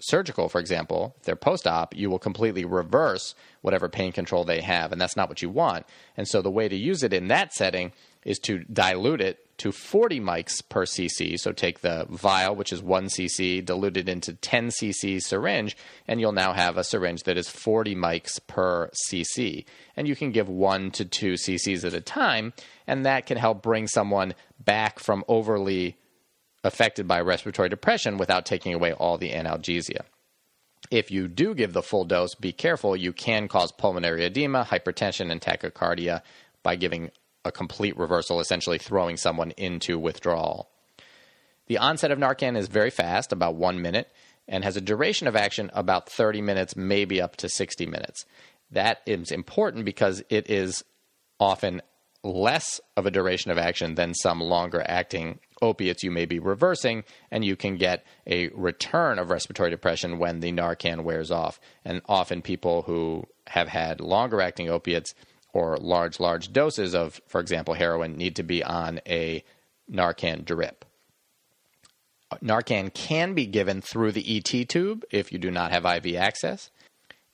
surgical, 0.01 0.49
for 0.49 0.61
example, 0.61 1.17
if 1.19 1.25
they're 1.25 1.37
post 1.37 1.67
op, 1.67 1.97
you 1.97 2.11
will 2.11 2.19
completely 2.19 2.65
reverse 2.65 3.35
whatever 3.63 3.89
pain 3.89 4.13
control 4.13 4.45
they 4.45 4.61
have. 4.61 4.93
And 4.93 5.01
that's 5.01 5.17
not 5.17 5.29
what 5.29 5.43
you 5.43 5.49
want. 5.49 5.87
And 6.17 6.29
so 6.29 6.43
the 6.43 6.51
way 6.51 6.69
to 6.69 6.77
use 6.77 7.03
it 7.03 7.13
in 7.13 7.29
that 7.29 7.53
setting 7.53 7.93
is 8.25 8.39
to 8.41 8.59
dilute 8.65 9.21
it 9.21 9.46
to 9.59 9.73
40 9.73 10.21
mics 10.21 10.63
per 10.69 10.85
cc. 10.85 11.39
So 11.39 11.53
take 11.53 11.81
the 11.81 12.07
vial, 12.09 12.55
which 12.55 12.73
is 12.73 12.83
1 12.83 13.07
cc, 13.07 13.65
diluted 13.65 14.09
into 14.09 14.35
10 14.35 14.69
cc 14.69 15.21
syringe, 15.23 15.77
and 16.07 16.21
you'll 16.21 16.33
now 16.33 16.53
have 16.53 16.77
a 16.77 16.85
syringe 16.85 17.23
that 17.25 17.39
is 17.39 17.49
40 17.49 17.95
mics 17.95 18.39
per 18.47 18.91
cc. 19.09 19.65
And 19.97 20.07
you 20.07 20.17
can 20.17 20.33
give 20.33 20.49
1 20.49 20.91
to 20.93 21.05
2 21.05 21.35
cc's 21.35 21.85
at 21.85 21.95
a 21.95 22.01
time, 22.01 22.53
and 22.87 23.07
that 23.07 23.27
can 23.27 23.39
help 23.39 23.63
bring 23.63 23.87
someone 23.87 24.35
back 24.63 24.99
from 24.99 25.25
overly 25.29 25.97
affected 26.65 27.07
by 27.07 27.21
respiratory 27.21 27.69
depression 27.69 28.19
without 28.19 28.45
taking 28.45 28.75
away 28.75 28.93
all 28.93 29.17
the 29.17 29.31
analgesia. 29.31 30.01
If 30.91 31.11
you 31.11 31.29
do 31.29 31.55
give 31.55 31.73
the 31.73 31.83
full 31.83 32.05
dose, 32.05 32.35
be 32.35 32.53
careful. 32.53 32.97
You 32.97 33.13
can 33.13 33.49
cause 33.49 33.73
pulmonary 33.73 34.25
edema, 34.25 34.65
hypertension, 34.65 35.31
and 35.31 35.41
tachycardia 35.41 36.23
by 36.63 36.77
giving 36.77 37.11
a 37.47 37.53
complete 37.53 37.97
reversal, 37.97 38.41
essentially 38.41 38.79
throwing 38.79 39.17
someone 39.17 39.53
into 39.53 39.99
withdrawal. 39.99 40.69
The 41.67 41.79
onset 41.79 42.11
of 42.11 42.19
Narcan 42.19 42.57
is 42.57 42.69
very 42.69 42.91
fast, 42.91 43.33
about 43.33 43.57
one 43.57 43.81
minute, 43.83 44.11
and 44.49 44.63
has 44.65 44.77
a 44.77 44.81
duration 44.81 45.27
of 45.27 45.35
action 45.35 45.71
about 45.75 46.09
30 46.09 46.41
minutes, 46.41 46.77
maybe 46.77 47.21
up 47.21 47.37
to 47.37 47.49
60 47.49 47.87
minutes. 47.87 48.25
That 48.71 49.01
is 49.07 49.31
important 49.31 49.85
because 49.85 50.23
it 50.29 50.49
is 50.49 50.85
often 51.41 51.83
less 52.23 52.81
of 52.97 53.07
a 53.07 53.11
duration 53.11 53.51
of 53.51 53.59
action 53.59 53.95
than 53.95 54.15
some 54.15 54.41
longer 54.41 54.83
acting 54.87 55.39
opiates 55.63 56.03
you 56.03 56.11
may 56.11 56.27
be 56.27 56.39
reversing, 56.39 57.05
and 57.31 57.45
you 57.45 57.57
can 57.57 57.77
get 57.77 58.05
a 58.27 58.49
return 58.49 59.19
of 59.19 59.31
respiratory 59.31 59.71
depression 59.71 60.19
when 60.19 60.41
the 60.41 60.53
Narcan 60.53 61.05
wears 61.05 61.31
off. 61.31 61.61
And 61.85 62.03
often 62.07 62.43
people 62.43 62.83
who 62.83 63.25
have 63.49 63.69
had 63.69 64.01
longer 64.01 64.41
acting 64.41 64.69
opiates 64.69 65.15
or 65.57 65.79
large, 65.79 66.21
large 66.21 66.53
doses 66.53 66.95
of, 66.95 67.19
for 67.29 67.41
example, 67.41 67.73
heroin 67.73 68.15
need 68.19 68.37
to 68.37 68.43
be 68.43 68.63
on 68.63 69.01
a 69.09 69.43
Narcan 69.91 70.45
drip. 70.45 70.85
Narcan 72.45 72.93
can 72.93 73.33
be 73.33 73.47
given 73.47 73.81
through 73.81 74.13
the 74.13 74.37
ET 74.37 74.69
tube 74.69 75.05
if 75.11 75.33
you 75.33 75.39
do 75.39 75.51
not 75.51 75.71
have 75.71 75.87
IV 75.87 76.17
access. 76.17 76.71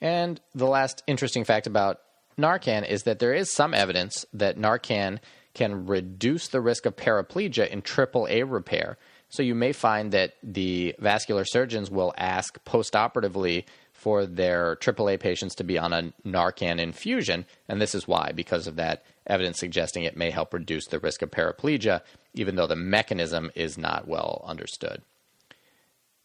And 0.00 0.40
the 0.54 0.68
last 0.68 1.02
interesting 1.08 1.42
fact 1.42 1.66
about 1.66 1.98
Narcan 2.38 2.88
is 2.88 3.02
that 3.02 3.18
there 3.18 3.35
is 3.35 3.52
some 3.52 3.74
evidence 3.74 4.24
that 4.32 4.56
Narcan 4.56 5.18
can 5.54 5.87
reduce 5.87 6.46
the 6.46 6.61
risk 6.61 6.87
of 6.87 6.94
paraplegia 6.94 7.68
in 7.68 7.82
AAA 7.82 8.48
repair. 8.48 8.98
So 9.30 9.42
you 9.42 9.56
may 9.56 9.72
find 9.72 10.12
that 10.12 10.35
the 10.44 10.94
vascular 11.00 11.44
surgeons 11.44 11.90
will 11.90 12.14
ask 12.16 12.62
postoperatively 12.64 13.64
for 14.02 14.26
their 14.26 14.74
AAA 14.74 15.20
patients 15.20 15.54
to 15.54 15.62
be 15.62 15.78
on 15.78 15.92
a 15.92 16.12
Narcan 16.26 16.80
infusion, 16.80 17.44
and 17.68 17.80
this 17.80 17.94
is 17.94 18.08
why, 18.08 18.32
because 18.34 18.66
of 18.66 18.74
that 18.74 19.04
evidence 19.28 19.60
suggesting 19.60 20.02
it 20.02 20.16
may 20.16 20.30
help 20.30 20.52
reduce 20.52 20.88
the 20.88 20.98
risk 20.98 21.22
of 21.22 21.30
paraplegia, 21.30 22.00
even 22.34 22.56
though 22.56 22.66
the 22.66 22.74
mechanism 22.74 23.52
is 23.54 23.78
not 23.78 24.08
well 24.08 24.44
understood. 24.44 25.02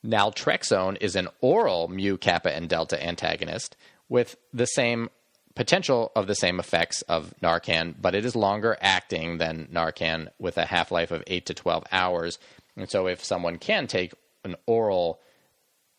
Naltrexone 0.04 0.98
is 1.00 1.16
an 1.16 1.28
oral 1.40 1.88
mu, 1.88 2.18
kappa, 2.18 2.52
and 2.52 2.68
delta 2.68 3.02
antagonist 3.06 3.78
with 4.10 4.38
the 4.52 4.66
same 4.66 5.12
potential 5.54 6.12
of 6.16 6.26
the 6.26 6.34
same 6.34 6.60
effects 6.60 7.04
of 7.04 7.32
Narcan, 7.44 7.94
but 8.02 8.16
it 8.16 8.26
is 8.26 8.36
longer 8.36 8.76
acting 8.82 9.38
than 9.38 9.68
Narcan 9.72 10.30
with 10.40 10.58
a 10.58 10.66
half 10.66 10.92
life 10.92 11.12
of 11.12 11.24
8 11.28 11.46
to 11.46 11.54
12 11.54 11.84
hours. 11.92 12.40
And 12.76 12.90
so, 12.90 13.06
if 13.06 13.24
someone 13.24 13.60
can 13.60 13.86
take 13.86 14.16
an 14.44 14.56
oral 14.66 15.20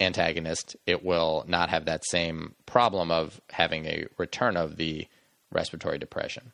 antagonist, 0.01 0.77
it 0.87 1.05
will 1.05 1.45
not 1.49 1.71
have 1.71 1.87
that 1.87 2.05
same 2.05 2.55
problem 2.67 3.11
of 3.11 3.41
having 3.51 3.87
a 3.87 4.07
return 4.17 4.57
of 4.57 4.77
the 4.77 5.07
respiratory 5.51 5.99
depression. 5.99 6.53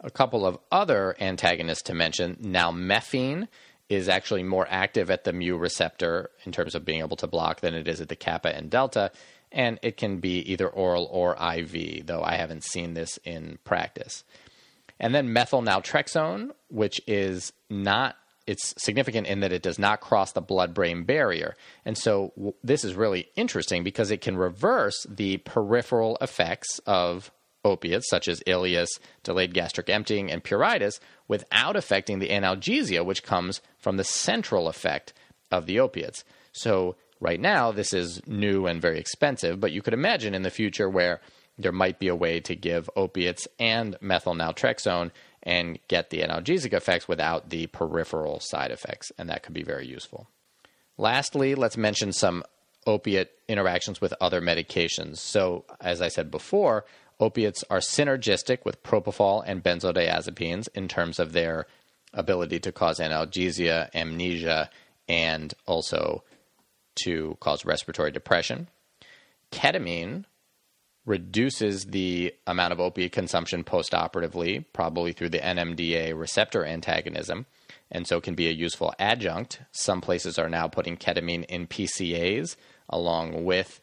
A 0.00 0.10
couple 0.10 0.44
of 0.44 0.58
other 0.70 1.16
antagonists 1.20 1.82
to 1.82 1.94
mention 1.94 2.36
nalmefene 2.36 3.48
is 3.88 4.08
actually 4.08 4.42
more 4.42 4.66
active 4.68 5.10
at 5.10 5.24
the 5.24 5.32
mu 5.32 5.56
receptor 5.56 6.30
in 6.44 6.52
terms 6.52 6.74
of 6.74 6.84
being 6.84 7.00
able 7.00 7.16
to 7.16 7.26
block 7.26 7.60
than 7.60 7.74
it 7.74 7.86
is 7.86 8.00
at 8.00 8.08
the 8.08 8.16
kappa 8.16 8.54
and 8.54 8.70
delta 8.70 9.10
and 9.54 9.78
it 9.82 9.96
can 9.96 10.18
be 10.18 10.40
either 10.50 10.68
oral 10.68 11.08
or 11.10 11.36
IV, 11.36 12.06
though 12.06 12.22
I 12.22 12.34
haven't 12.34 12.64
seen 12.64 12.94
this 12.94 13.18
in 13.24 13.58
practice. 13.64 14.24
And 14.98 15.14
then 15.14 15.32
methyl 15.32 15.62
naltrexone, 15.62 16.50
which 16.68 17.00
is 17.06 17.52
not 17.70 18.16
it's 18.46 18.74
significant 18.82 19.26
in 19.26 19.40
that 19.40 19.52
it 19.52 19.62
does 19.62 19.78
not 19.78 20.00
cross 20.00 20.32
the 20.32 20.40
blood 20.40 20.74
brain 20.74 21.04
barrier. 21.04 21.56
And 21.84 21.96
so 21.96 22.32
w- 22.36 22.54
this 22.62 22.84
is 22.84 22.94
really 22.94 23.28
interesting 23.36 23.84
because 23.84 24.10
it 24.10 24.20
can 24.20 24.36
reverse 24.36 25.06
the 25.08 25.38
peripheral 25.38 26.18
effects 26.20 26.80
of 26.86 27.30
opiates 27.64 28.10
such 28.10 28.28
as 28.28 28.42
ileus, 28.46 28.88
delayed 29.22 29.54
gastric 29.54 29.88
emptying, 29.88 30.30
and 30.30 30.44
pruritus 30.44 31.00
without 31.28 31.76
affecting 31.76 32.18
the 32.18 32.28
analgesia, 32.28 33.04
which 33.04 33.22
comes 33.22 33.62
from 33.78 33.96
the 33.96 34.04
central 34.04 34.68
effect 34.68 35.14
of 35.50 35.66
the 35.66 35.80
opiates. 35.80 36.24
So 36.52 36.96
Right 37.24 37.40
now, 37.40 37.72
this 37.72 37.94
is 37.94 38.20
new 38.26 38.66
and 38.66 38.82
very 38.82 38.98
expensive, 38.98 39.58
but 39.58 39.72
you 39.72 39.80
could 39.80 39.94
imagine 39.94 40.34
in 40.34 40.42
the 40.42 40.50
future 40.50 40.90
where 40.90 41.22
there 41.56 41.72
might 41.72 41.98
be 41.98 42.08
a 42.08 42.14
way 42.14 42.38
to 42.40 42.54
give 42.54 42.90
opiates 42.96 43.48
and 43.58 43.96
methyl 44.02 44.34
naltrexone 44.34 45.10
and 45.44 45.78
get 45.88 46.10
the 46.10 46.20
analgesic 46.20 46.72
effects 46.72 47.06
without 47.06 47.50
the 47.50 47.66
peripheral 47.68 48.40
side 48.40 48.70
effects, 48.70 49.12
and 49.18 49.28
that 49.28 49.42
could 49.42 49.54
be 49.54 49.62
very 49.62 49.86
useful. 49.86 50.28
Lastly, 50.96 51.54
let's 51.54 51.76
mention 51.76 52.12
some 52.12 52.42
opiate 52.86 53.30
interactions 53.46 54.00
with 54.00 54.14
other 54.20 54.40
medications. 54.40 55.18
So, 55.18 55.64
as 55.80 56.00
I 56.00 56.08
said 56.08 56.30
before, 56.30 56.84
opiates 57.20 57.62
are 57.70 57.78
synergistic 57.78 58.64
with 58.64 58.82
propofol 58.82 59.42
and 59.46 59.62
benzodiazepines 59.62 60.68
in 60.74 60.88
terms 60.88 61.18
of 61.18 61.32
their 61.32 61.66
ability 62.12 62.60
to 62.60 62.72
cause 62.72 62.98
analgesia, 62.98 63.90
amnesia, 63.94 64.70
and 65.08 65.52
also 65.66 66.24
to 66.96 67.36
cause 67.40 67.64
respiratory 67.64 68.10
depression. 68.10 68.68
Ketamine 69.50 70.24
reduces 71.06 71.86
the 71.86 72.34
amount 72.46 72.72
of 72.72 72.80
opiate 72.80 73.12
consumption 73.12 73.62
postoperatively, 73.62 74.64
probably 74.72 75.12
through 75.12 75.28
the 75.28 75.38
NMDA 75.38 76.18
receptor 76.18 76.64
antagonism, 76.64 77.46
and 77.90 78.06
so 78.06 78.20
can 78.20 78.34
be 78.34 78.48
a 78.48 78.52
useful 78.52 78.94
adjunct. 78.98 79.60
Some 79.72 80.00
places 80.00 80.38
are 80.38 80.48
now 80.48 80.66
putting 80.68 80.96
ketamine 80.96 81.44
in 81.44 81.66
PCAs 81.66 82.56
along 82.88 83.44
with 83.44 83.80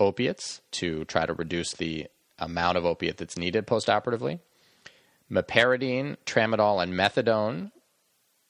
opiates 0.00 0.60
to 0.72 1.04
try 1.04 1.26
to 1.26 1.34
reduce 1.34 1.72
the 1.74 2.08
amount 2.38 2.76
of 2.76 2.84
opiate 2.84 3.18
that's 3.18 3.38
needed 3.38 3.66
postoperatively. 3.66 4.40
Meperidine, 5.30 6.16
tramadol, 6.26 6.82
and 6.82 6.92
methadone 6.92 7.70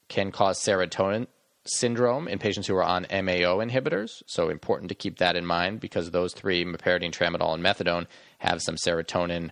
can 0.09 0.33
cause 0.33 0.59
serotonin 0.59 1.26
syndrome 1.64 2.29
in 2.29 2.38
patients 2.38 2.66
who 2.66 2.77
are 2.77 2.85
on 2.85 3.07
MAO 3.11 3.59
inhibitors. 3.59 4.22
So 4.27 4.48
important 4.48 4.88
to 4.88 4.94
keep 4.94 5.18
that 5.18 5.37
in 5.37 5.46
mind 5.46 5.81
because 5.81 6.11
those 6.11 6.35
three, 6.35 6.64
meperidine, 6.64 7.12
tramadol, 7.12 7.55
and 7.55 7.62
methadone, 7.62 8.07
have 8.38 8.62
some 8.62 8.77
serotonin 8.77 9.51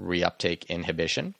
reuptake 0.00 0.66
inhibition. 0.68 1.34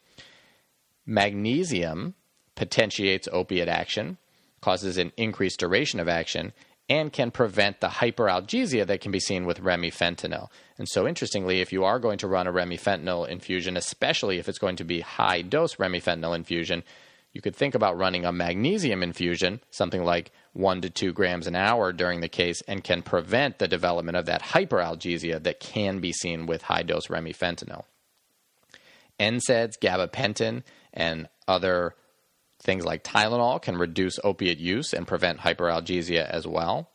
Magnesium 1.06 2.14
potentiates 2.54 3.28
opiate 3.32 3.68
action, 3.68 4.18
causes 4.60 4.98
an 4.98 5.12
increased 5.16 5.60
duration 5.60 6.00
of 6.00 6.08
action, 6.08 6.52
and 6.90 7.12
can 7.12 7.30
prevent 7.30 7.80
the 7.80 7.88
hyperalgesia 7.88 8.86
that 8.86 9.00
can 9.00 9.12
be 9.12 9.20
seen 9.20 9.44
with 9.44 9.62
remifentanil. 9.62 10.48
And 10.78 10.88
so, 10.88 11.06
interestingly, 11.06 11.60
if 11.60 11.72
you 11.72 11.84
are 11.84 11.98
going 11.98 12.18
to 12.18 12.26
run 12.26 12.46
a 12.46 12.52
remifentanil 12.52 13.28
infusion, 13.28 13.76
especially 13.76 14.38
if 14.38 14.48
it's 14.48 14.58
going 14.58 14.76
to 14.76 14.84
be 14.84 15.00
high 15.00 15.42
dose 15.42 15.76
remifentanil 15.76 16.34
infusion, 16.34 16.82
you 17.38 17.42
could 17.42 17.54
think 17.54 17.76
about 17.76 17.96
running 17.96 18.24
a 18.24 18.32
magnesium 18.32 19.00
infusion, 19.00 19.60
something 19.70 20.02
like 20.02 20.32
one 20.54 20.80
to 20.80 20.90
two 20.90 21.12
grams 21.12 21.46
an 21.46 21.54
hour 21.54 21.92
during 21.92 22.20
the 22.20 22.28
case, 22.28 22.62
and 22.66 22.82
can 22.82 23.00
prevent 23.00 23.60
the 23.60 23.68
development 23.68 24.16
of 24.16 24.26
that 24.26 24.42
hyperalgesia 24.42 25.40
that 25.44 25.60
can 25.60 26.00
be 26.00 26.12
seen 26.12 26.46
with 26.46 26.62
high 26.62 26.82
dose 26.82 27.06
remifentanil. 27.06 27.84
NSAIDs, 29.20 29.78
gabapentin, 29.78 30.64
and 30.92 31.28
other 31.46 31.94
things 32.58 32.84
like 32.84 33.04
Tylenol 33.04 33.62
can 33.62 33.76
reduce 33.76 34.18
opiate 34.24 34.58
use 34.58 34.92
and 34.92 35.06
prevent 35.06 35.38
hyperalgesia 35.38 36.28
as 36.28 36.44
well. 36.44 36.90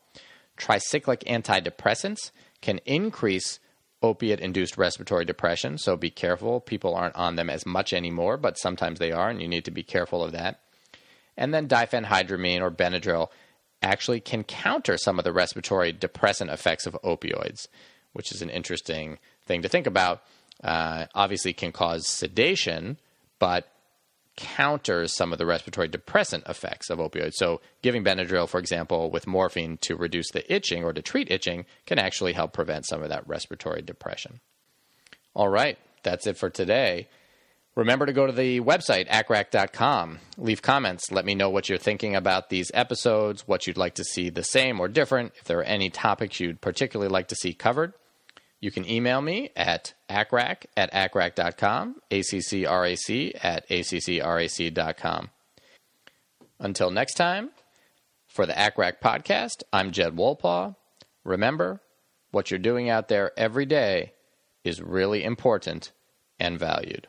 Tricyclic 0.58 1.24
antidepressants 1.24 2.32
can 2.60 2.80
increase 2.84 3.60
opiate 4.04 4.40
induced 4.40 4.76
respiratory 4.76 5.24
depression, 5.24 5.78
so 5.78 5.96
be 5.96 6.10
careful. 6.10 6.60
People 6.60 6.94
aren't 6.94 7.16
on 7.16 7.36
them 7.36 7.48
as 7.48 7.64
much 7.64 7.92
anymore, 7.92 8.36
but 8.36 8.58
sometimes 8.58 8.98
they 8.98 9.10
are, 9.10 9.30
and 9.30 9.40
you 9.40 9.48
need 9.48 9.64
to 9.64 9.70
be 9.70 9.82
careful 9.82 10.22
of 10.22 10.32
that. 10.32 10.60
And 11.36 11.52
then 11.52 11.66
diphenhydramine 11.66 12.60
or 12.60 12.70
Benadryl 12.70 13.28
actually 13.82 14.20
can 14.20 14.44
counter 14.44 14.96
some 14.98 15.18
of 15.18 15.24
the 15.24 15.32
respiratory 15.32 15.92
depressant 15.92 16.50
effects 16.50 16.86
of 16.86 16.96
opioids, 17.02 17.66
which 18.12 18.30
is 18.30 18.42
an 18.42 18.50
interesting 18.50 19.18
thing 19.46 19.62
to 19.62 19.68
think 19.68 19.86
about. 19.86 20.22
Uh, 20.62 21.06
obviously, 21.14 21.52
can 21.52 21.72
cause 21.72 22.06
sedation, 22.06 22.98
but 23.38 23.68
counters 24.36 25.14
some 25.14 25.32
of 25.32 25.38
the 25.38 25.46
respiratory 25.46 25.88
depressant 25.88 26.44
effects 26.48 26.90
of 26.90 26.98
opioids. 26.98 27.34
So, 27.34 27.60
giving 27.82 28.04
Benadryl, 28.04 28.48
for 28.48 28.58
example, 28.58 29.10
with 29.10 29.26
morphine 29.26 29.78
to 29.82 29.96
reduce 29.96 30.30
the 30.30 30.52
itching 30.52 30.84
or 30.84 30.92
to 30.92 31.02
treat 31.02 31.30
itching 31.30 31.66
can 31.86 31.98
actually 31.98 32.32
help 32.32 32.52
prevent 32.52 32.86
some 32.86 33.02
of 33.02 33.08
that 33.08 33.26
respiratory 33.28 33.82
depression. 33.82 34.40
All 35.34 35.48
right, 35.48 35.78
that's 36.02 36.26
it 36.26 36.36
for 36.36 36.50
today. 36.50 37.08
Remember 37.76 38.06
to 38.06 38.12
go 38.12 38.26
to 38.26 38.32
the 38.32 38.60
website, 38.60 39.08
acrac.com. 39.08 40.20
Leave 40.38 40.62
comments. 40.62 41.10
Let 41.10 41.24
me 41.24 41.34
know 41.34 41.50
what 41.50 41.68
you're 41.68 41.76
thinking 41.76 42.14
about 42.14 42.48
these 42.48 42.70
episodes, 42.72 43.48
what 43.48 43.66
you'd 43.66 43.76
like 43.76 43.94
to 43.94 44.04
see 44.04 44.30
the 44.30 44.44
same 44.44 44.78
or 44.78 44.86
different, 44.86 45.32
if 45.36 45.44
there 45.44 45.58
are 45.58 45.64
any 45.64 45.90
topics 45.90 46.38
you'd 46.38 46.60
particularly 46.60 47.10
like 47.10 47.28
to 47.28 47.34
see 47.34 47.52
covered. 47.52 47.92
You 48.64 48.70
can 48.70 48.88
email 48.88 49.20
me 49.20 49.50
at 49.54 49.92
acrac 50.08 50.64
at 50.74 50.90
acrac.com, 50.90 51.96
A-C-C-R-A-C 52.10 53.34
at 53.42 53.66
A-C-C-R-A-C.com. 53.68 55.30
Until 56.58 56.90
next 56.90 57.12
time, 57.12 57.50
for 58.26 58.46
the 58.46 58.54
ACRAC 58.54 59.00
podcast, 59.04 59.64
I'm 59.70 59.90
Jed 59.90 60.16
Wolpaw. 60.16 60.76
Remember, 61.24 61.82
what 62.30 62.50
you're 62.50 62.58
doing 62.58 62.88
out 62.88 63.08
there 63.08 63.32
every 63.36 63.66
day 63.66 64.14
is 64.64 64.80
really 64.80 65.24
important 65.24 65.92
and 66.40 66.58
valued. 66.58 67.08